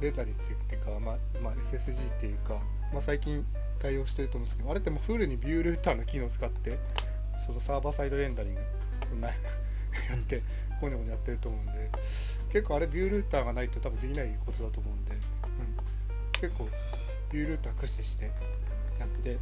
[0.00, 2.60] レンダリっていうか、まあまあ、SSG っていうか、
[2.92, 3.44] まあ、最近
[3.78, 6.78] 対応してると思うんですけどあれってもうフルにビュールーターの機能を使って
[7.38, 8.60] そのサーバーサイドレンダリング
[9.08, 9.34] そんな や
[10.14, 10.42] って
[10.82, 11.90] こういうのもやってると思うんで
[12.50, 15.20] 結構あれビュールーターがないと多分できないことだと思うんで、うん、
[16.32, 16.66] 結構
[17.30, 18.32] ビュールーター駆使して
[18.98, 19.38] やって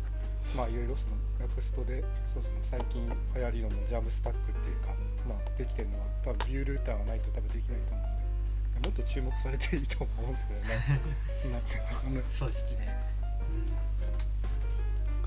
[0.54, 1.16] まあいろいろその
[1.48, 4.92] NUXT でそうその最近流行りのジャムスタックっていうか
[5.26, 10.66] まあできてるのは多分ビュールーターがないと多分できないと思うんでもっと注目されていいと思うんですけどね。
[11.52, 12.92] なんていうのかなそうですね、や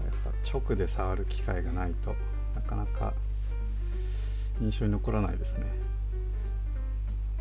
[0.06, 2.16] っぱ直で触る機会がないと
[2.54, 3.14] なかなか
[4.62, 5.66] 印象に残らないですね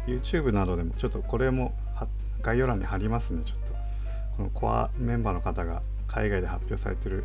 [0.07, 2.09] YouTube などでもちょっとこれもは
[2.41, 3.73] 概要欄に貼りますねちょっと
[4.37, 7.25] このコアメンバーの方が海外で発表されてる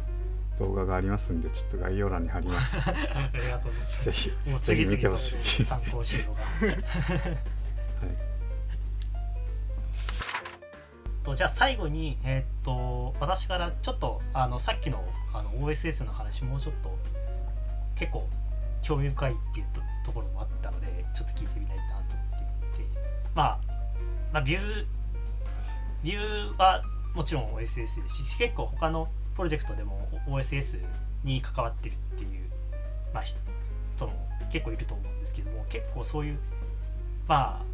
[0.59, 2.75] 動画がありますんでちょっと概要欄に貼ります。
[2.75, 4.05] うん、ありがとうございます。
[4.05, 5.63] ぜひもう次々と見てほしい。
[5.63, 6.39] 参考資料が。
[7.21, 8.38] はい。
[11.23, 15.03] とじゃあ最後に、えーっと私からちょっとあのさっきの
[15.34, 16.97] あの OSS の話もうちょっと
[17.95, 18.28] 結構
[18.82, 22.15] 興味深いっていうとところもあったのでちょっと聞いてみないなと
[23.38, 23.59] まあ、
[24.33, 24.85] まあビュー
[26.03, 26.81] ビューは
[27.13, 30.79] もちろん OSS ですし結構他のプロジェクトでも OSS
[31.23, 32.49] に関わってるっていう、
[33.13, 34.13] まあ、人も
[34.51, 36.39] 結構いると思うんですけども結構そういう
[37.27, 37.65] まあ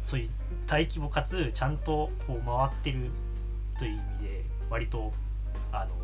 [0.00, 0.30] そういう
[0.66, 3.10] 大規模かつちゃんとこう回ってる
[3.78, 5.12] という意味で割と
[5.70, 5.94] あの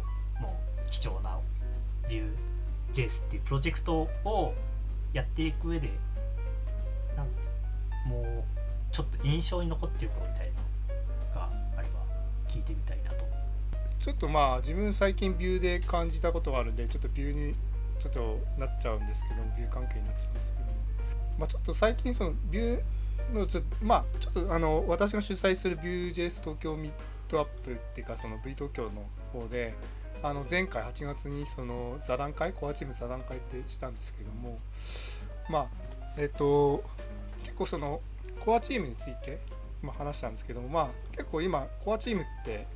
[0.47, 1.39] もう貴重な
[2.07, 4.55] Vue.js っていうプロジェクトを
[5.15, 5.89] やっていく上で
[7.17, 7.27] なん
[8.07, 8.60] もう
[8.93, 10.51] ちょっと印象に残っていることみたい
[11.35, 12.01] なのがあれば
[12.49, 13.25] 聞いてみたいなと。
[14.01, 17.55] ちょっとまあ自分最近 Vue で感じたことがあるんでちょっと Vue に
[18.01, 20.65] ちょっとなっちゃうんですけど Vue 関係になっちゃうんですけど
[21.39, 26.93] まあちょっと最近その Vue のちまあちょっとあの私が主催するビュー JS 東京ミッ
[27.29, 29.75] トアップっていうかその V 東京の方で
[30.23, 34.59] あの前回8月にその座談会コアチーム座談会ってしたんですけども
[35.49, 35.67] まあ
[36.17, 36.83] えっ、と
[37.45, 38.01] 結構その
[38.45, 39.41] コアチームについて、
[39.83, 42.67] まあ、話したんですけどもまあ結構今コアチームって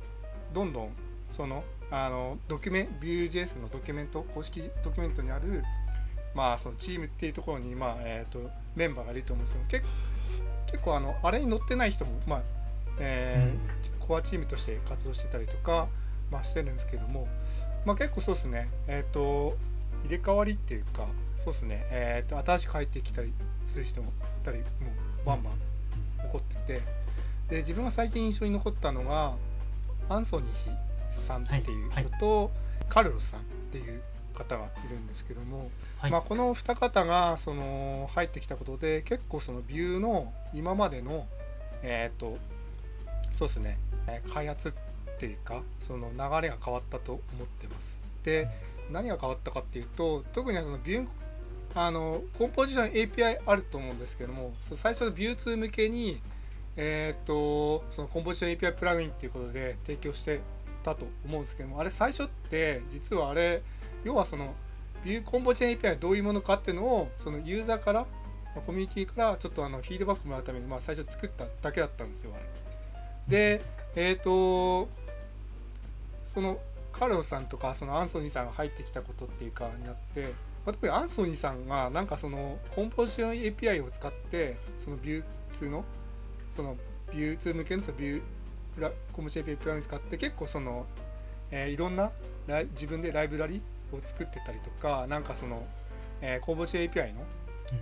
[0.53, 0.89] どんどん
[1.29, 5.63] そのあのドキュメン Vue.js のドキュメント公式ドキュメントにある
[6.33, 9.93] まあそのチームっていうところにまあえっ、とメンバーがいると思うんですけど結
[10.71, 12.41] 結構あのあれに載ってない人もまあ
[12.99, 15.87] えーコアチームとして活動してたりとか、
[16.31, 17.27] まあ、してるんですけども、
[17.85, 18.69] まあ、結構そうですね。
[18.87, 19.57] えっ、と
[20.03, 21.85] 入れ替わりっていうかそうですね。
[21.89, 23.33] えっ、と新しく入ってきたり
[23.65, 24.67] する人もいたりもう
[25.25, 25.53] バンバン
[26.27, 26.81] 起こってて
[27.49, 29.33] で自分が最近印象に残ったのが
[30.09, 30.69] アンソニー氏
[31.09, 32.51] さんっていう人と、
[32.89, 34.01] カルロスさんっていう
[34.35, 36.11] 方がいるんですけども、はい。
[36.11, 41.25] まあ、この二方がその入ってきたことで結構そのビューの今までの
[41.81, 42.37] えっ、と
[43.35, 44.73] そうですねえー開発っ
[45.19, 47.97] ていうかその流れが変わったと思ってます。
[48.23, 48.47] で
[48.91, 51.07] 何が変わったかっていうと特にそのビュー
[51.75, 56.21] あのコンポジション API あると思うんですけども最初のビュー2向けに
[56.77, 60.39] えっ、とそのコンポジション API プラグインっていうことで提供して
[60.83, 63.61] たと思うんですけどもあれ最初って実はあれ
[64.03, 64.53] 要はその
[65.03, 68.05] ビューコンポジション API どういうものかっていうのをそのユーザーから
[68.65, 72.45] コミュニティからちょっとあのフィードバックもらうために、まあ、最初作っただけだったんですよあれ。
[73.27, 73.61] で
[73.95, 74.87] えっ、と
[76.25, 76.59] その
[76.91, 80.33] カルロスさんとかそのアンソニーさんが入ってきたことっていうかになって、
[80.65, 85.25] まあ、特にアンソニーさんがなんかそのコンポジション API を使ってそのビュー
[85.65, 85.85] 2の
[86.55, 86.75] その
[87.11, 88.21] ビュー2向けのそのビュー
[88.75, 90.85] プラコンポジション API プラグに使って結構その、
[91.51, 92.11] えー、いろんな
[92.73, 93.61] 自分でライブラリ
[93.91, 95.65] を作ってたりとかなんかその、
[96.21, 97.21] えー、コンポジション API の、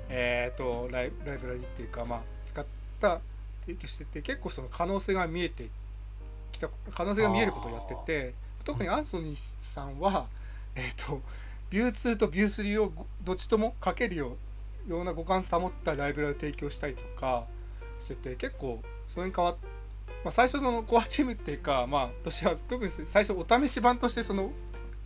[0.09, 2.65] えーと、ライライブラリっていうか、まあ、使っ
[2.99, 3.19] た
[3.65, 5.69] 提供してて結構その可能性が見えて
[6.51, 10.27] きた可能性が見えることをやってて特にアンソニーさんは、
[10.75, 11.21] えーと、
[11.73, 12.91] ビュー2とビュー3を
[13.23, 14.37] どっちとも書けるよ
[14.87, 17.45] うな互換性保ったライブラリを提供したりとか
[17.99, 19.73] してて結構それに変わって。
[20.23, 24.51] まあ、最初そのコアチームっていうか、まあ、私は特に最初お試し版としてその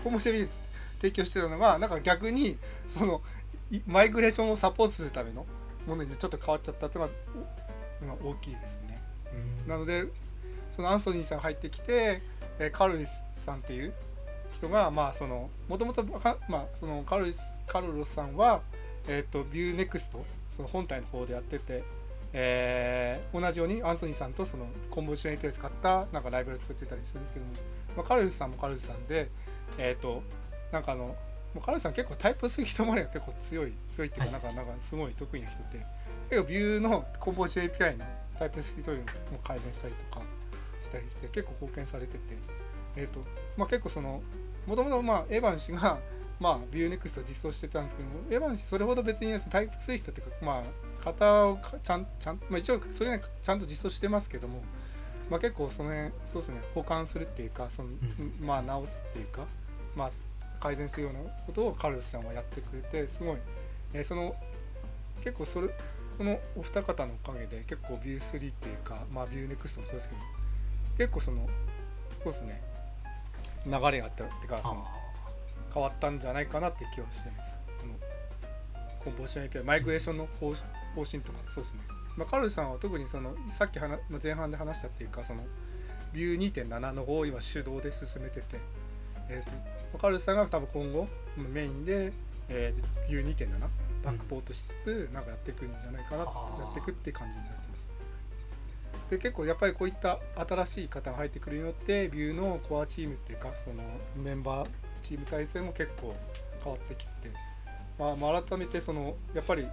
[0.04, 0.48] コモシェビ
[0.98, 3.22] 提供してたのがなんか逆にその
[3.88, 5.46] マイグレーションをサポートするための
[5.88, 7.06] ものにちょっと変わっちゃったっていう
[8.06, 9.02] のが大きいですね。
[9.66, 10.06] なので
[10.74, 12.22] そのアンソニーさん入ってきて
[12.60, 13.94] えカルロスさんっていう
[14.58, 17.32] 人がまあそのもともとまあそのカル
[17.68, 18.62] カルロスさんは
[19.08, 21.84] えっ、ー、と Vue Next その本体の方でやってて、
[22.34, 27.52] えー、同じようにアンソニーさんとそのコンボジション API 使ったなんかライブラリ作ってたりするんですけども、
[27.98, 29.30] まあ、カルロスさんもカルロスさんで
[29.78, 30.24] えっ、ー、と
[30.72, 31.16] なんかあの
[31.64, 35.86] カルロスさん結構タイプする人までが結構強い強いっていうか、なんかなんかすごい得意な人で
[36.30, 38.06] 結構ビューのコンボジション API の
[38.40, 39.04] タイプスキーも
[39.44, 40.26] 改善したりとか
[40.82, 42.20] したりして結構貢献されてて、
[42.98, 43.22] えーと
[43.56, 44.22] まあ、結構その
[44.66, 46.00] もともとまあエヴァン氏が
[46.40, 50.64] まあ、 Vue Next 実装してたんですけども、エヴァン氏それほど別にタイプスイストっていうか、まあ、
[51.04, 54.62] 型をちゃん、ちゃん、まあ、一応それね、ちゃんと実装してますけども、
[55.32, 57.90] まあ結構その辺、そうですね、補完するっていうか、その、
[58.40, 59.48] まあ直すっていうか、
[59.96, 60.12] まあ
[60.60, 63.38] 改善するようなことをカルロスさんはやってくれて、すごい、
[63.94, 64.36] えー、その、
[65.24, 65.70] 結構それ、
[66.20, 70.22] このお二方のおかげで結構 Vue 3っていうか、まあ Vue Next もそうですけど、
[70.98, 71.48] 結構その
[72.24, 72.62] そうですね
[73.66, 74.86] 流れがあったっていうかその
[75.74, 77.58] 変わったんじゃないかなって気はしてます。
[77.80, 77.94] この
[79.04, 80.54] コンポジション API マイグレーションの方
[80.96, 81.82] 方針とかそうですね、
[82.18, 83.80] まあ、カルルさんは特にそのさっき
[84.24, 85.44] 前半で話したっていうかその
[86.12, 88.60] ビュー2.7の方を今手動で進めてて、
[89.30, 92.12] えーと、カルルさんが多分今後メインで、
[92.50, 93.60] えー、ビュー2.7
[94.04, 97.57] バックポートしつつなんかやっていくんじゃないかな、うん、やっていくって感じになって
[99.10, 103.84] で結構やっぱりこういった新しい方が入ってくるによってビューのコアチームっていうかその
[104.22, 104.68] メンバー
[105.02, 106.16] チーム体制も結構
[106.64, 107.32] 変わってきて、
[107.98, 109.66] まあ、まあ改めてそのやっぱり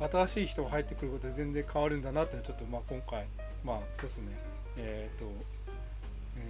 [0.00, 3.26] 新しい人が入ってくることで全然変わるんだなっていうのはちょっとまあ今回
[3.64, 4.26] まあそうですね。
[4.76, 5.26] えっ、ー、と、
[6.36, 6.40] え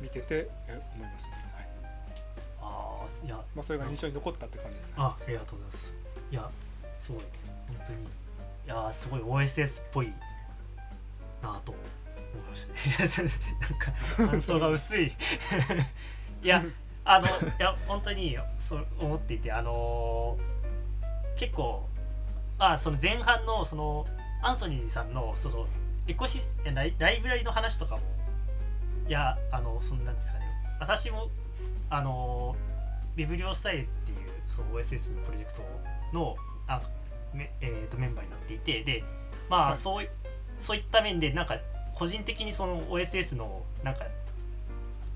[0.00, 0.48] ー、見てて
[0.94, 1.32] 思いますね。
[1.56, 1.68] はい、
[2.62, 5.94] ああいやまあそれが印象に残ったって感じです、ね、あありがとうございます。
[6.30, 6.50] いや
[6.96, 7.22] すごい。
[7.66, 7.98] 本当に。
[8.66, 10.12] いやすごい OSS っぽい
[12.56, 13.30] ましたね。
[14.16, 15.12] なんか感想が薄い。
[16.42, 16.62] いや
[17.04, 21.88] あのいや本当にそう思っていてあのー、結構
[22.58, 24.06] あその前半のその
[24.42, 25.66] アンソニーさんのその
[26.08, 28.02] エコシスライライブラリの話とかも
[29.08, 30.46] いやあのそんなんですかね。
[30.80, 31.30] 私も
[31.90, 32.56] あの
[33.14, 35.62] ビブリオスタイルっていうその OSS のプロジェクト
[36.12, 36.36] の
[36.66, 36.80] あ
[37.32, 39.04] め、えーと、メンバーになっていてで
[39.48, 40.10] まあ、はい、そういう
[40.58, 41.58] そういった面でなんか
[41.96, 44.04] 個人的にその OSS のなんか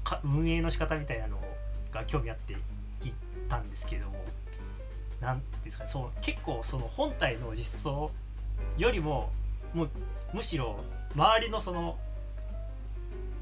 [0.02, 1.38] か運営の仕方みたいなの
[1.92, 2.56] が興味あって
[3.00, 3.12] 聞い
[3.48, 4.24] たんですけども
[5.20, 8.10] 何ですかねそう結構その本体の実装
[8.78, 9.30] よりも
[9.74, 9.90] もう
[10.32, 10.80] むしろ
[11.14, 11.98] 周りのその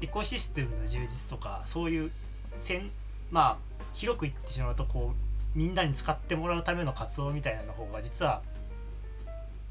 [0.01, 2.11] エコシステムの充実とかそういう
[2.57, 2.91] せん
[3.31, 8.41] まあ広く言ってしまうとこうみんなに使ってもらうための活動みたいなの方が実は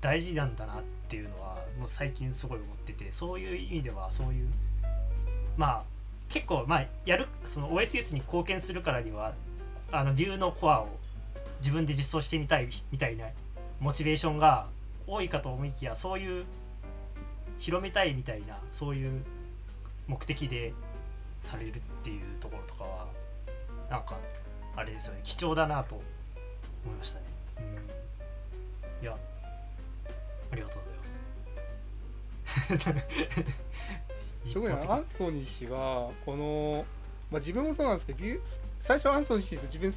[0.01, 4.49] 大事なんだなっていうのはもう最近すごい思っててそういう意味ではそういう
[5.57, 5.83] まあ
[6.29, 9.33] 結構まあやるその OSS に貢献するからには
[9.91, 10.89] あのビューのコアを
[11.61, 13.27] 自分で実装してみたいみたいな
[13.81, 14.67] モチベーションが
[15.07, 16.45] 多いかと思いきやそういう
[17.59, 19.25] 広めたいみたいなそういう
[20.07, 20.73] 目的で
[21.41, 23.07] されるっていうところとかは
[23.91, 24.19] なんか
[24.77, 25.97] あれですよね貴重だなと
[26.85, 27.25] 思いましたね。
[29.01, 29.17] うん、いや
[30.53, 30.98] ありがとうございます。
[34.47, 34.93] すごいな。
[34.93, 36.85] アンソニー氏はこの、
[37.31, 39.93] まあ、自分もそうなんですけどビュー最初アンソニー氏と自分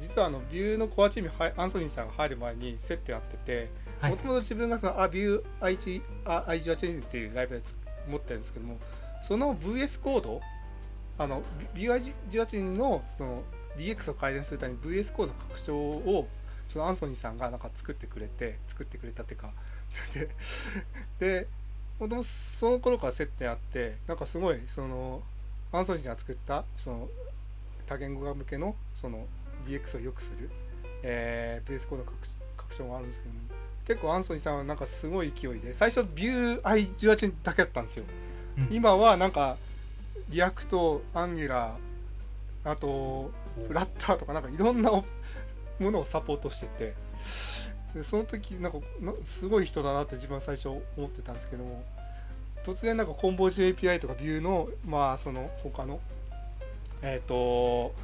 [0.00, 4.10] 実はあのビューのコアチームに入アンソニーさんが入る前に接点あっててはい。
[4.10, 7.62] もともと自分がそのあビュー IG あ IG チェンジっていうライブで
[8.08, 8.78] 持ってるんですけども
[9.22, 10.40] その VS コード
[11.16, 11.42] あの
[11.74, 13.42] ビュー IG のその
[13.76, 16.28] DX を改善するために VS コード拡張を
[16.68, 19.52] そのアンソニーさんがなんか作ってくれて作ってくれたっていうか。
[20.12, 20.28] で
[21.20, 21.46] で
[21.98, 25.22] もともとその頃から接点あってなんかすごいその
[25.72, 27.08] アンソニーさんが作ったその
[27.86, 29.26] 多言語化向けのその
[29.66, 30.50] DX を良くする、
[31.02, 32.16] えー、VS コード拡
[32.56, 33.40] 拡張があるんですけども
[33.86, 38.04] 結構アンソニーさんはなんかすごい勢いで最初ビュー i18 だけだったんですよ。
[38.56, 38.68] うん。
[38.70, 39.56] 今はなんか
[40.30, 43.30] React Angular あと
[43.68, 45.04] Flutter とかなんかいろんな も
[45.80, 46.94] のをサポートしてて
[47.94, 51.84] でその時なんかなすごい人だなって自分は最初思ってたんですけども
[52.64, 56.00] 突然なんかコンボージュ API とかビューのまあその他の
[57.02, 57.94] えっ、と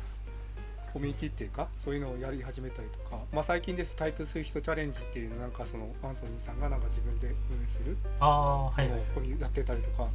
[0.92, 10.04] コミュニティっていうかそういうのをやり始めたりとか、まあ、最近ですタイプスイフトチャレンジっていうなんかそのアンソニーさんがなんか自分で運営するああはいはいこういうやってたりとか。
[10.04, 10.08] あ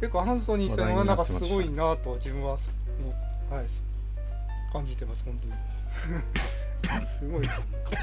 [0.00, 3.66] 結構アンソニーさんはなんかすごいなと自分ははい
[4.72, 5.52] 感じてます本当に
[7.06, 7.62] すごいか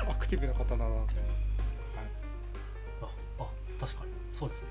[0.09, 0.77] アクティブな方だな。
[0.77, 1.07] と、はい、
[3.01, 3.07] あ
[3.39, 3.45] あ
[3.79, 4.11] 確かに。
[4.31, 4.69] そうですね。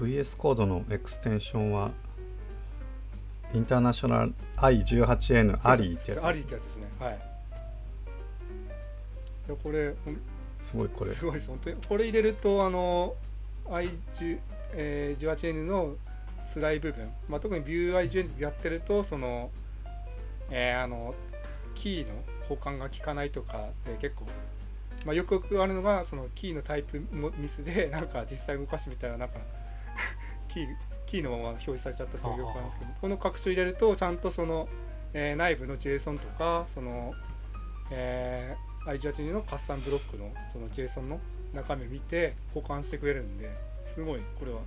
[0.00, 1.90] VS コードのエクステンションは
[3.54, 6.86] インターナショナル I18N アリーってやつアリーってやつですね。
[7.00, 7.18] はい。
[9.48, 9.94] いやこれ
[10.70, 11.10] すごいこれ。
[11.12, 11.48] すごいです。
[11.48, 13.14] 本当にこれ入れるとあの
[13.66, 14.38] i10、
[14.74, 15.96] えー、18N の
[16.52, 19.50] 辛い部分、まあ、特に VueI18 でやってるとその,、
[20.50, 21.14] えーあの
[21.76, 22.14] キーの
[22.48, 24.24] 保管が効かないとかで結構、
[25.04, 29.38] まあ、よくよくあるのがそのキーのタイプもミスでなんか実際動かしてみたらなんか
[30.48, 32.54] キーキーのまま表示されちゃったっていうよくあ。
[32.54, 34.68] るんですけどこの拡張入れるとちゃんとその、
[35.12, 37.14] えー内部の JSON とかその、
[37.90, 41.20] えー i18 のカスタムブロックのその JSON の
[41.52, 43.50] 中身を見て保管してくれるんで
[43.84, 44.60] すごいこれは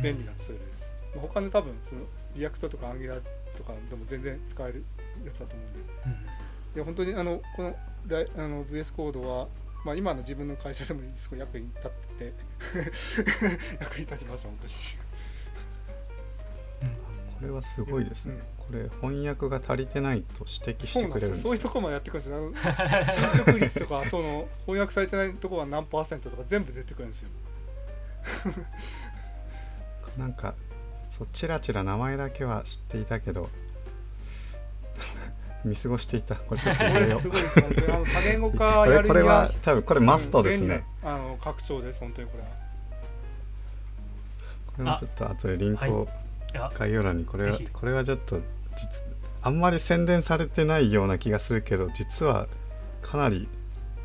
[0.00, 2.02] 便利なツールです、まあ他の多分その
[2.36, 3.22] React とか Angular
[3.56, 4.84] とかでも全然使える
[5.24, 5.80] やつだと思うんで。
[6.06, 6.12] うん。
[6.12, 9.48] いや本当にあのこのあの VS コードは、
[9.84, 12.32] まあ、今の自分の会社でもすごい役に立ってて。
[13.80, 14.72] 役に立ちました本当に。
[16.82, 17.10] うん。
[17.40, 18.40] これはすごいですね、うん。
[18.58, 22.52] これ翻訳が足りてないと指摘してくれるんですそういうところまでやってくるんですよ。
[22.54, 27.28] 進捗率とか その翻訳されてないところは何パーセントとか全部出てくるんですよ。
[30.16, 30.54] なんか
[31.16, 33.48] そうチラチラ名前だけは知っていたけど
[35.64, 36.36] 見過ごしていた。
[36.36, 42.48] これちょっと こ入れようれすごいです本当にあの多言語化こやるにれこれはは多分これマストですね、なあの拡張です本当にこれは
[44.66, 46.08] これもちょっと後でリンクを
[46.78, 48.40] 概要欄にこれはぜひこれはちょっと
[48.76, 49.10] 実
[49.42, 52.46] あんまり宣伝されてないような気がするけど実は
[53.02, 53.48] かなり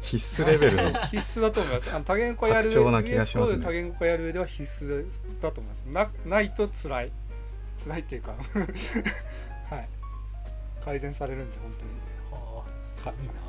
[0.02, 5.06] 必須レベルの必須だと思いますあの多言語化やる拡張な気がしますね多言語化やる上では必須
[5.42, 7.12] だと思いますなないと辛い
[7.84, 8.68] 辛いっていうかはい
[10.86, 11.92] 改善されるんで本当に。
[12.32, 13.46] ああすごいな。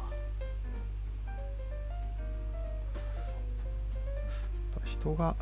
[4.85, 5.37] 人が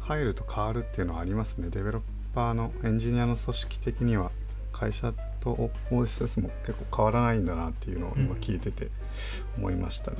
[0.00, 1.68] 入ると変わるっていうのはありますね。
[1.70, 2.02] デベロッ
[2.34, 4.30] パーのエンジニアの組織的には
[4.72, 8.88] 会社と OSS も結構変わらないんだなっていうのを今聞いてて
[9.58, 10.18] 思いましたね、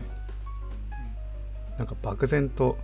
[1.79, 2.77] なんか漠然と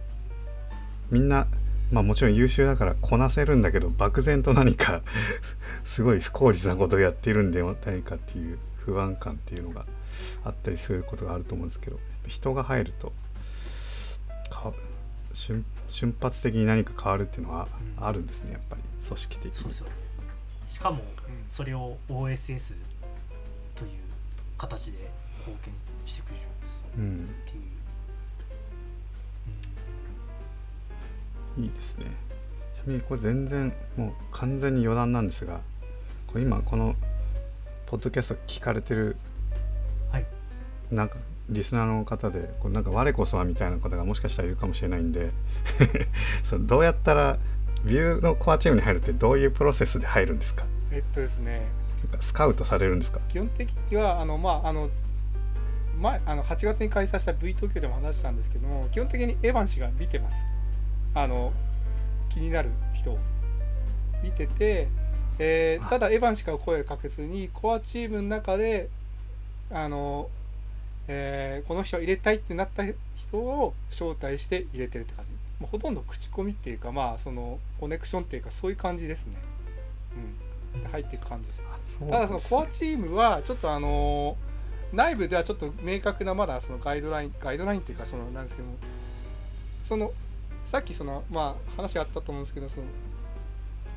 [1.11, 1.47] みんな
[1.91, 5.03] まあもちろん優秀だからこなせるんだけど漠然と何か
[5.85, 9.87] すごい不効率なことをやっているんではないかっていう不安感っていうのが
[10.45, 13.13] あったりすることがあると思うんですけど人が入ると
[15.33, 17.69] 瞬瞬発的に何か変わるっていうのは
[17.99, 19.53] うんあるんですねやっぱり組織的に。
[19.55, 19.93] そうですよね。
[20.67, 22.75] しかもうんそれを OSS
[23.75, 23.91] という
[24.59, 25.75] 形で貢献
[26.05, 27.25] してくれるんですうん。
[27.25, 27.63] っていう、
[31.59, 32.07] いいですね。
[32.75, 35.61] ちなみにこれ全然もう完全に余談なんですが
[36.27, 36.95] これ今この
[37.87, 39.17] ポッドキャスト聞かれてる
[40.13, 40.27] はい。
[40.91, 41.17] なんか
[41.51, 45.31] リスナーの方でこれなんか我こそはみたいな方がもしかしたらいるかもしれないんで
[46.45, 47.39] そうどうやったら
[47.85, 50.65] ビューのコアチームに入るってどういうプロセスで入るんですか？
[50.91, 51.67] えっとですね。
[52.21, 53.21] スカウトされるんですか？
[53.29, 54.91] 基本的にはあのまああの
[56.01, 60.37] 前あの8月に開催した V 東京でも話したんですけども基本的にエヴァン氏が見てます
[61.15, 61.53] あの
[62.29, 63.19] 気になる人を
[64.23, 64.89] 見てて、
[65.39, 68.89] えーあただエヴァン氏から声をかけずにコアチームの中で
[69.71, 70.29] あの、
[71.07, 75.31] えーこの人を入れたいってなった人を招待して入れてるって感じ
[75.61, 79.37] まあほとんど口コミっていうかまあそのコネクションっていうかそういう感じですね。
[80.75, 81.63] うん、で入っていく感じです。
[82.09, 84.37] ただそのコアチームはちょっとあの
[84.93, 88.77] 内部ではちょっと明確なまだそのガイドラインガイドラインっていうかそのなんですけども
[89.85, 90.13] その
[90.71, 92.87] さっきそのまあ話があったと思うんですけどその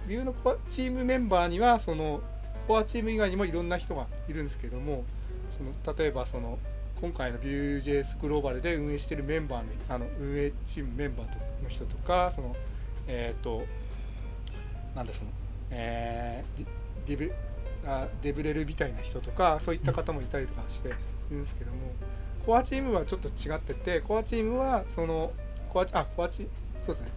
[0.07, 2.21] ビューのコアチームメンバーにはその
[2.67, 5.03] コアチーム以外にもいろんな人がいるんですけども
[5.51, 6.57] その例えばその
[7.01, 12.55] 今回の Vue.js グローバルで運営しているメンバーのあの運営チームメンバーの人とかその
[13.07, 13.63] えっ、と
[14.95, 15.31] なんだその
[15.71, 16.65] えー
[17.05, 17.33] ディディブ
[17.85, 20.91] あデブレルみたいな人とかそういった方もいたりとかしてい
[21.31, 21.77] るんですけども
[22.45, 25.31] コアチームはちょっと違っててコアチームはその
[25.71, 26.47] コアチあコアチ？
[26.83, 27.11] そうですね。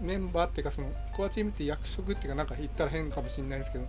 [0.00, 3.86] メンバーっていうかそのコアチームって役職っていうかなんか言ったら変かもしれないですけど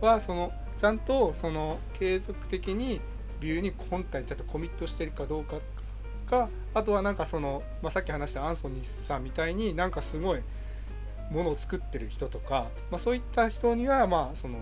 [0.00, 3.00] はそのちゃんとその継続的に
[3.40, 5.58] ビューに本体ちゃんとコミットしてるかどうか
[6.28, 10.40] かあとはなんかその、まあ、さっき話したアンソニーさんみたいになんかすごい
[11.30, 14.58] ものを作ってる人とか、まあ、そういった人にはまあその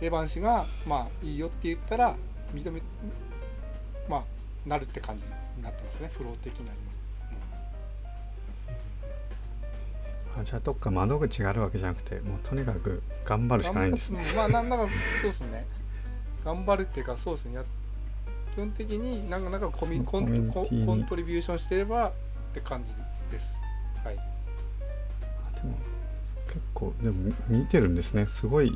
[0.00, 2.14] エヴァン氏がまあいいよって言ったら
[2.52, 2.82] 認め
[4.08, 4.24] まあ
[4.68, 5.24] なるって感じ
[5.56, 6.10] になってますね。
[6.12, 6.93] フロー的な今。
[10.38, 14.24] あじゃあどっか窓口があるわけじゃなくてもうとにかく頑張るしかないんですね。
[14.28, 14.88] うんまあなん だか
[15.20, 15.66] そうですね。
[16.44, 17.54] 頑張るっていうかそうですね。
[17.54, 17.64] や
[18.54, 22.12] 基本的になんかなんかコミコンココントリビューションしてればっ
[22.52, 22.92] て感じ
[23.30, 23.58] です。
[24.04, 24.18] はい。
[24.18, 25.74] あでも
[26.46, 28.26] 結構でもみ見てるんですね。
[28.28, 28.72] すごい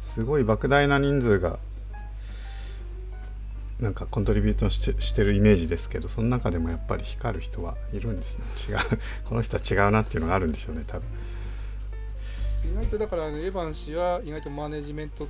[0.00, 1.58] すごい莫大な人数が
[3.80, 8.44] なんかコントリビュートしてしてるイメージですけどその中でもやっぱり光る人はいるんですね。
[8.68, 8.78] 違う。
[9.24, 11.06] この人は違うなっていうのがあるんでしょうね多分。
[12.70, 15.28] 意外とだからエヴァン氏は意外とマネジメントう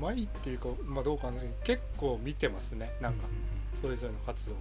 [0.00, 2.92] まいっていうかまあどうかな結構見てますね。
[3.00, 3.24] なんか
[3.80, 4.52] それぞれの活動。
[4.52, 4.56] を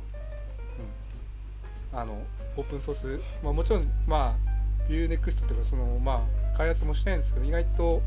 [1.93, 1.99] うん。
[1.99, 2.25] あの
[2.55, 8.01] オープンソース、まあ、もちろんまあ Vuenext っていうかそのまあ開発もしてないんですけど意外と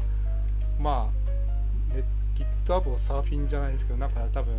[0.80, 1.10] ま
[1.92, 2.02] あ、ね、
[2.64, 4.54] GitHub をサーフィンじゃないですけどなんか多分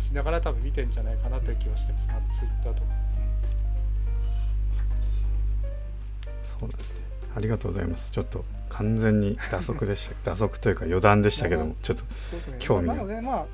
[0.00, 2.80] しながら多分見てんじゃないかなという気はしてます、まあ、Twitter とか、
[6.42, 6.94] そうなんです。
[6.94, 7.00] ね
[7.34, 8.10] ありがとうございます。
[8.10, 10.32] ちょっと完全に打足でした。
[10.32, 12.56] 打足というか余談でしたけどもちょっとそうですね。
[12.58, 13.08] 興味まあなの。
[13.08, 13.46] でまあ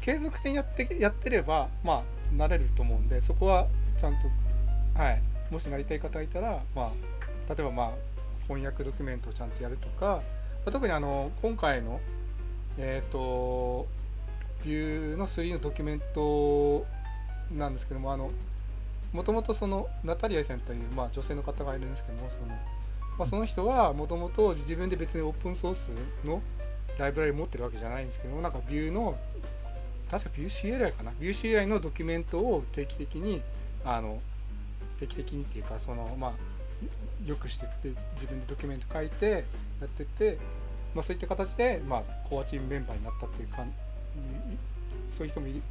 [0.00, 2.02] 継続的にやってやってればまあ
[2.34, 3.66] 慣れると思うんでそこは
[3.98, 7.90] ちゃんとはいもしなりたい方がいたらまあ例えばまあ
[8.46, 10.22] 翻訳ドキュメントをちゃんとやるとか、ま
[10.66, 12.00] あ特にあの今回の
[12.78, 13.86] えっ、と
[14.64, 16.86] ビューの3のドキュメント
[17.56, 18.30] なんですけどもあの
[19.12, 22.48] もともとそのナタリアさんという、まあ、女性の方がいるんですけどもその,、
[23.18, 25.90] まあ、その人はもともと自分で別にオープンソース
[26.24, 26.42] の
[26.98, 29.16] ライブラリ持ってるわけじゃないんですけどなんかビューの
[30.10, 31.12] 確かビュー CLI かな？
[31.20, 33.42] ビュー CLI のドキュメントを定期的に
[33.84, 34.20] あの
[34.98, 36.32] 定期的にっていうかそのまあ
[37.26, 39.44] よくしてって自分でドキュメント書いて
[39.80, 40.38] やってって、
[40.94, 43.64] まあ、そういった形で、まあ、コアチームメンバーになったっていうか
[45.10, 45.62] そういう人もいい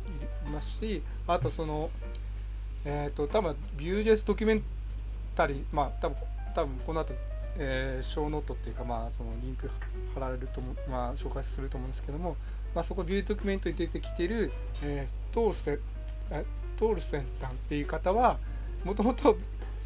[0.52, 1.90] ますしあとその
[2.86, 4.64] えっ、と多分ビュー JS ドキュメン
[5.36, 6.18] タリーまあ多分
[6.56, 7.14] 多分この後
[7.60, 9.70] えー、ショーノートっていうかまあそのリンク
[10.14, 12.36] 貼られると思うまあ紹介すると思うんですけども、
[12.76, 14.52] まあ、そこビュードキュメントに出てきてる、
[14.84, 15.80] えー、トールステ
[16.32, 16.42] あ
[16.78, 18.38] トールステンさんっていう方は
[18.86, 19.38] もともと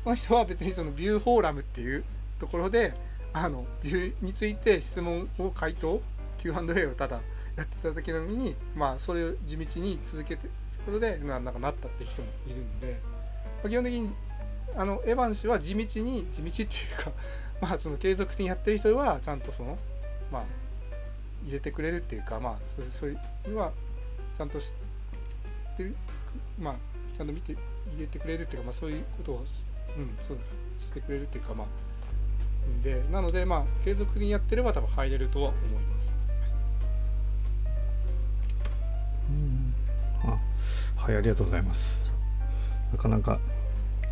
[0.03, 2.03] その人は別にそのビューフォーラムっていう
[2.39, 2.93] ところで
[3.33, 6.01] あのビューについて質問を回答
[6.39, 7.21] Q&A をただ
[7.55, 10.47] やってただけなのにまあそれを地道に続けて
[10.85, 12.99] ことでななんかなったって人もいるんで、
[13.63, 14.09] まあ、基本的に
[14.75, 17.11] あのエヴァン氏は地道に地道っていうか
[17.61, 19.77] まあその継続的にやってる人はちゃんとその
[20.31, 20.43] まあ
[21.43, 23.71] 入れてくれるっていうかまあそうそういうのは
[24.35, 25.95] ちゃんと知ってる
[26.59, 26.75] まあ
[27.15, 29.45] ちゃんと見て入れてくれるっていうかまあそういうことを
[29.97, 30.37] うんそう
[30.79, 31.67] してくれるっていうかまあ
[32.67, 36.10] んでなのでまあ継続的にやってれば多分入れるとは思います。
[40.23, 40.37] あ
[40.95, 42.01] はいありがとうございます。
[42.91, 43.39] なかなか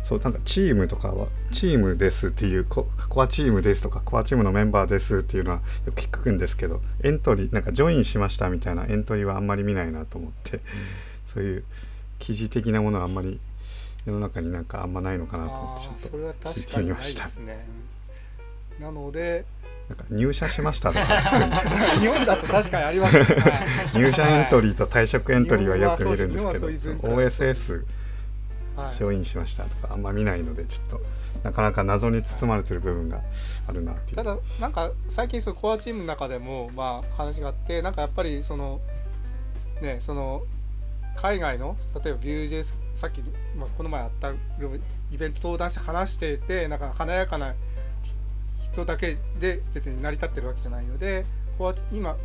[0.02, 10.60] そうなんかチームとかはチームですっていうココアチームですとかコアチームのメンバーですっていうのはよく聞くんですけどエントリーなんかジョインしましたみたいなエントリーはあんまり見ないなと思って、
[11.32, 11.64] そういう
[12.18, 13.38] 記事的なものはあんまり
[14.06, 17.28] 世の中になんかあんまないのかなと思ってちょっと聞いてみました。
[18.80, 19.44] なので
[19.90, 21.04] なんか入社しましたとか。
[21.04, 23.24] 聞くんですけど日本だと確かにあります、ね。
[23.24, 23.34] は
[23.94, 27.26] い入社エントリーと退職エントリーはよく見るんですけどはい。
[27.26, 27.84] OSS
[28.76, 28.94] はい。
[28.94, 31.00] ジョインしましたとかあんま見ないのでちょっと
[31.42, 33.20] なかなか謎に包まれてる部分が
[33.66, 34.16] あるなっていう。
[34.16, 38.80] ただなんか最近そのコアチームの中でもまあ話があってなんかやっぱりその
[39.82, 40.42] ねその
[41.16, 43.22] 海外の例えば Vue.js さっき、
[43.56, 44.34] まあ、この前あったイ
[45.18, 47.54] ベント登壇して話しててなんか華やかな
[48.72, 51.24] 人だけで別に成り立ってるわけじゃないので
[51.58, 52.16] こう今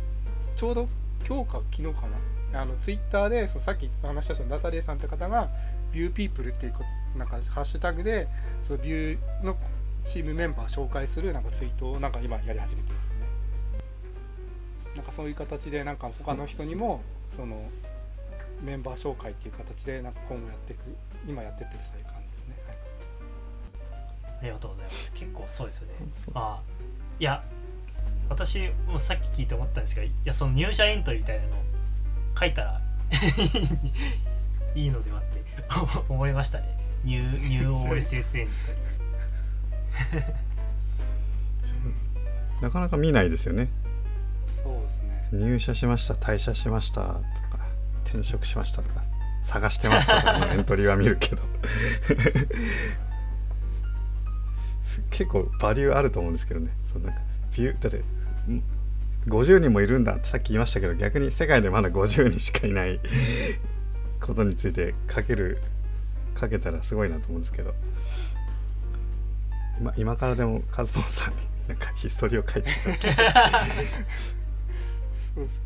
[0.56, 0.88] ちょうど
[1.26, 2.06] 今日か昨日か
[2.52, 2.60] な。
[2.60, 5.50] あのツイッターでそのさっき話したそのナタリエさんって方が
[5.92, 6.74] ViewPeople っていう
[7.18, 8.28] なんかハッシュタグで
[8.62, 9.56] その Vue の
[10.04, 13.26] チームメンバー紹介するなんかツイートをなんか今やり始めてますよね。
[14.94, 17.02] なんかそういう形でなんか他の人にも
[17.34, 17.68] その
[18.62, 20.80] メンバー紹介っていう形でなんか今後やっていく
[21.28, 22.05] 今やってってるそう
[24.40, 25.12] ありがとうございます。
[25.12, 25.94] 結構そうですよね。
[26.34, 26.60] あ
[27.18, 27.42] いや
[28.28, 31.50] 私もさっき聞いて思ったんですけどいやその入社エントリーみたいなの
[32.38, 32.80] 書いたら
[34.74, 35.42] いいのではって
[36.08, 36.76] 思いましたね。
[37.04, 38.52] ニューニュー OSS エント
[40.12, 40.46] リー。
[42.62, 43.68] なかなか見ないですよね。
[44.62, 45.28] そうですね。
[45.32, 47.20] 入社しました退社しましたとか
[48.04, 49.02] 転職しましたとか
[49.42, 51.42] 探してますとかのエントリーは見るけど
[55.10, 57.20] 結構バリューあると思うんですけどねそなんか
[57.56, 58.02] ビューだって
[59.28, 63.00] 50人もいるんだってさっき言いましたけど逆に世界でまだ50人しかいない
[64.20, 65.60] ことについて書ける
[66.38, 67.74] 書けたらすごいなと思うんですけど
[69.78, 71.36] 今今からでもカズポンさんに
[71.68, 73.10] なんかヒストリーを書いていただけ
[75.34, 75.62] そうです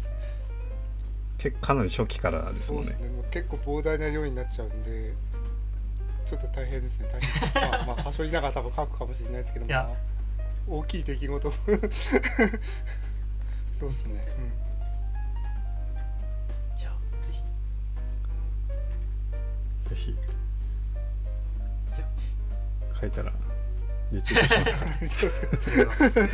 [1.39, 2.91] 結構かなり初期からですもんね。
[2.91, 2.99] ね
[3.31, 5.15] 結構膨大な量になっちゃうんで
[6.31, 7.09] ちょっと大変ですね。
[7.13, 7.71] 大変。
[7.71, 9.91] まあまあはしょりながら多分書くかもしれないですけども、まあ、
[10.69, 11.51] 大きい出来事。
[13.81, 14.43] そうですね、う
[16.75, 16.93] ん、じゃあ
[17.27, 17.43] ぜひ。
[19.89, 20.17] ぜひ。
[23.01, 23.33] 書いたら
[24.13, 25.27] リツイートし
[25.85, 26.13] ます。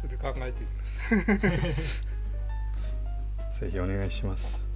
[0.00, 2.06] ちょっと考えてみます。
[3.60, 4.69] ぜひお願いします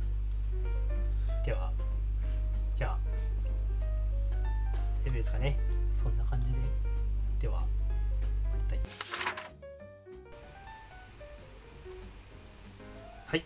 [5.05, 5.59] 大丈夫ですかね。
[5.95, 6.59] そんな感じで。
[7.43, 7.63] では
[13.27, 13.45] はい。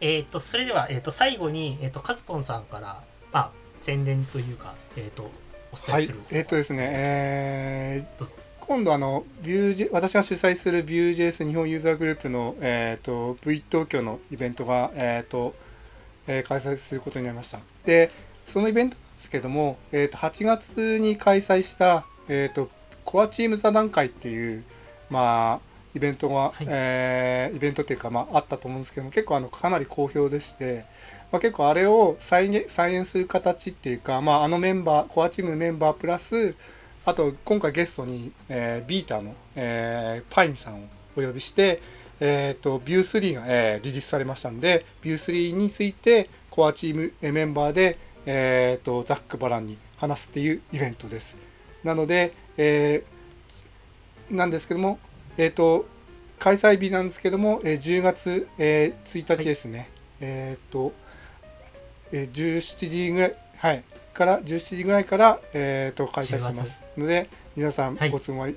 [0.00, 5.30] えっ、ー、とそれでは、えー、と最後に、えー、とカズポンさんからまあ宣伝というかえっ、ー、と
[5.72, 8.30] お伝えする、はい、えっ、ー、とですねえー、
[8.60, 15.54] 今度あのビュー私が主催する Vue.js 日本ユーザーグループの、えーと、V 東京のイベントが、えーと
[16.26, 17.60] えー、開催することになりました。
[17.86, 18.10] で
[18.46, 18.96] そのイベント
[19.26, 22.70] ですけども、えーと、8月に開催した、えーと、
[23.04, 24.64] コアチーム座談会っていう
[25.10, 25.60] まあ
[25.96, 30.84] イベントが、はい、えー、イベントっていうか、まあ、あったと思うんですけども結構あのかなり好評でして、
[31.32, 36.54] まあ、結構あれを再現再現する形っていうか、まあ、あのメンバーコアチームのメンバープラス
[37.04, 41.80] あと今回ゲストに、えー、ビータの、えー、パインさんをお呼びして、
[42.20, 51.36] えーと、ビュー3が、えー、リリースされましたのでビュー3についてコアチームメンバーで、えーと、ザック・バランに話すっていうイベントです。
[51.84, 54.98] なので、えー、なんですけども、
[55.38, 55.86] えーと、
[56.38, 59.88] 開催日なんですけども、えー、10月、えー、1日ですね、はい、
[60.20, 60.92] えっ、ー、と、
[62.12, 63.84] えー、17時ぐらい、はい、
[64.16, 66.80] から17時ぐらいから、えー、と開催します。
[66.96, 68.48] ので皆さんご都合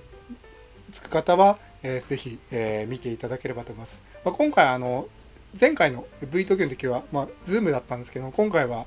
[0.92, 4.00] つく方は、えー、ぜひ、えー、見ていただければと思います。
[4.24, 5.08] まあ、今回あの
[5.60, 8.86] 前回の V 東京の時は、まあ、Zoom だったんですけど今回は、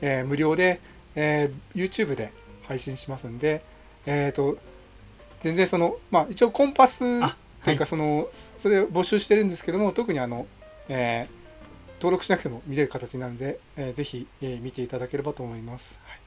[0.00, 0.80] えー、無料で、
[1.14, 2.32] えー、YouTube で
[2.66, 3.62] 配信しますんで、
[4.06, 4.58] えーと、
[5.40, 7.20] 全然その、まあ、一応コンパス
[7.64, 8.26] というかその、はい、
[8.58, 10.46] それを募集してるんですけども特にあの、
[10.88, 15.98] えー、登録しなくても見れる形なので、えー、ぜひ、えー、見ていただければと思います。
[16.04, 16.20] はい、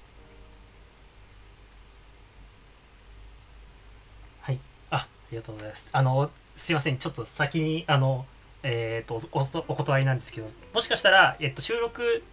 [4.41, 4.59] はい、
[4.91, 5.89] あありがとうございます。
[5.91, 8.25] あのすいませんちょっと先にあの
[8.63, 12.23] えっ、ー、とおお断りなんですけどもしかしたら、えっと、収録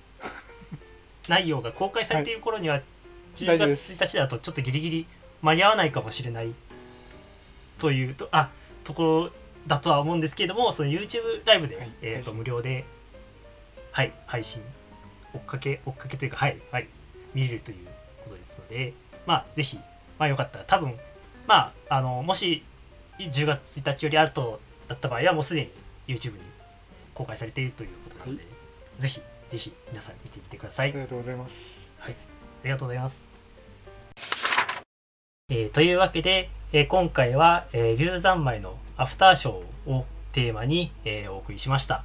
[1.28, 2.84] 内容が公開されている頃には、はい、
[3.36, 5.06] 10月1日だとちょっとギリギリ
[5.42, 6.52] 間に合わないかもしれない
[7.78, 8.50] というとあ
[8.84, 9.30] ところ
[9.66, 12.84] だとは思うんですけれどもその YouTube ライブで、はい、えーと、と無料で
[13.92, 14.62] はい配信。
[15.32, 16.88] 追っかけ追っかけというかはいはい。
[17.34, 17.86] 見れるという
[18.22, 18.92] ことですので
[19.26, 19.78] まあぜひ
[20.18, 20.94] まあよかったら多分
[21.46, 22.62] まああのもし
[23.18, 26.40] 10月1日よりあるとだった場合はもうすでに YouTube に
[27.14, 28.48] 公開されているということなので、は
[28.98, 29.20] い、ぜひ
[29.54, 30.90] ぜひ皆さん見てみてください。
[30.90, 31.88] ありがとうございます。
[31.98, 32.12] はい。
[32.12, 32.16] あ
[32.64, 33.30] りがとうございます。
[35.48, 42.04] えー、というわけで、えー、今回は、えー、牛三昧のアフターショーをテーマに、えー、お送りしました。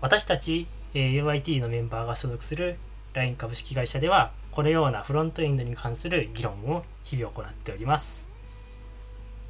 [0.00, 2.76] 私たち、え UIT のメンバーが所属する
[3.12, 8.26] LINE 株式会社ではこのようなフロントエンドに関する議論を日々行っております。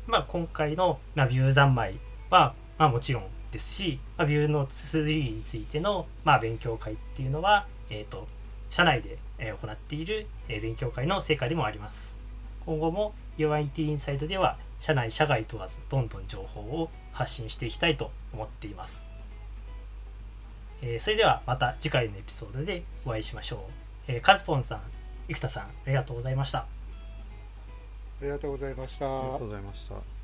[0.06, 1.98] まあ、今回の、まビュー三昧
[2.28, 8.26] は、まあ、もちろんですし、まあ、ビューの3についての、まあ、勉強会っていうのは、えーと、
[8.70, 12.18] 社内で、え行っている、え勉強会の成果でもあります。
[12.64, 19.10] 今後も UIT インサイドでは社内社外問わずどんどん情報を発信していきたいと思っています、
[20.82, 23.56] えー、それではまた次回のエピソードでお会いしましょ
[24.08, 24.80] う、えー、カズポンさん
[25.28, 26.58] 生田さんありがとうございました。
[26.58, 26.66] あ
[28.22, 29.06] りがとうございました。
[29.06, 30.15] ありがとうございました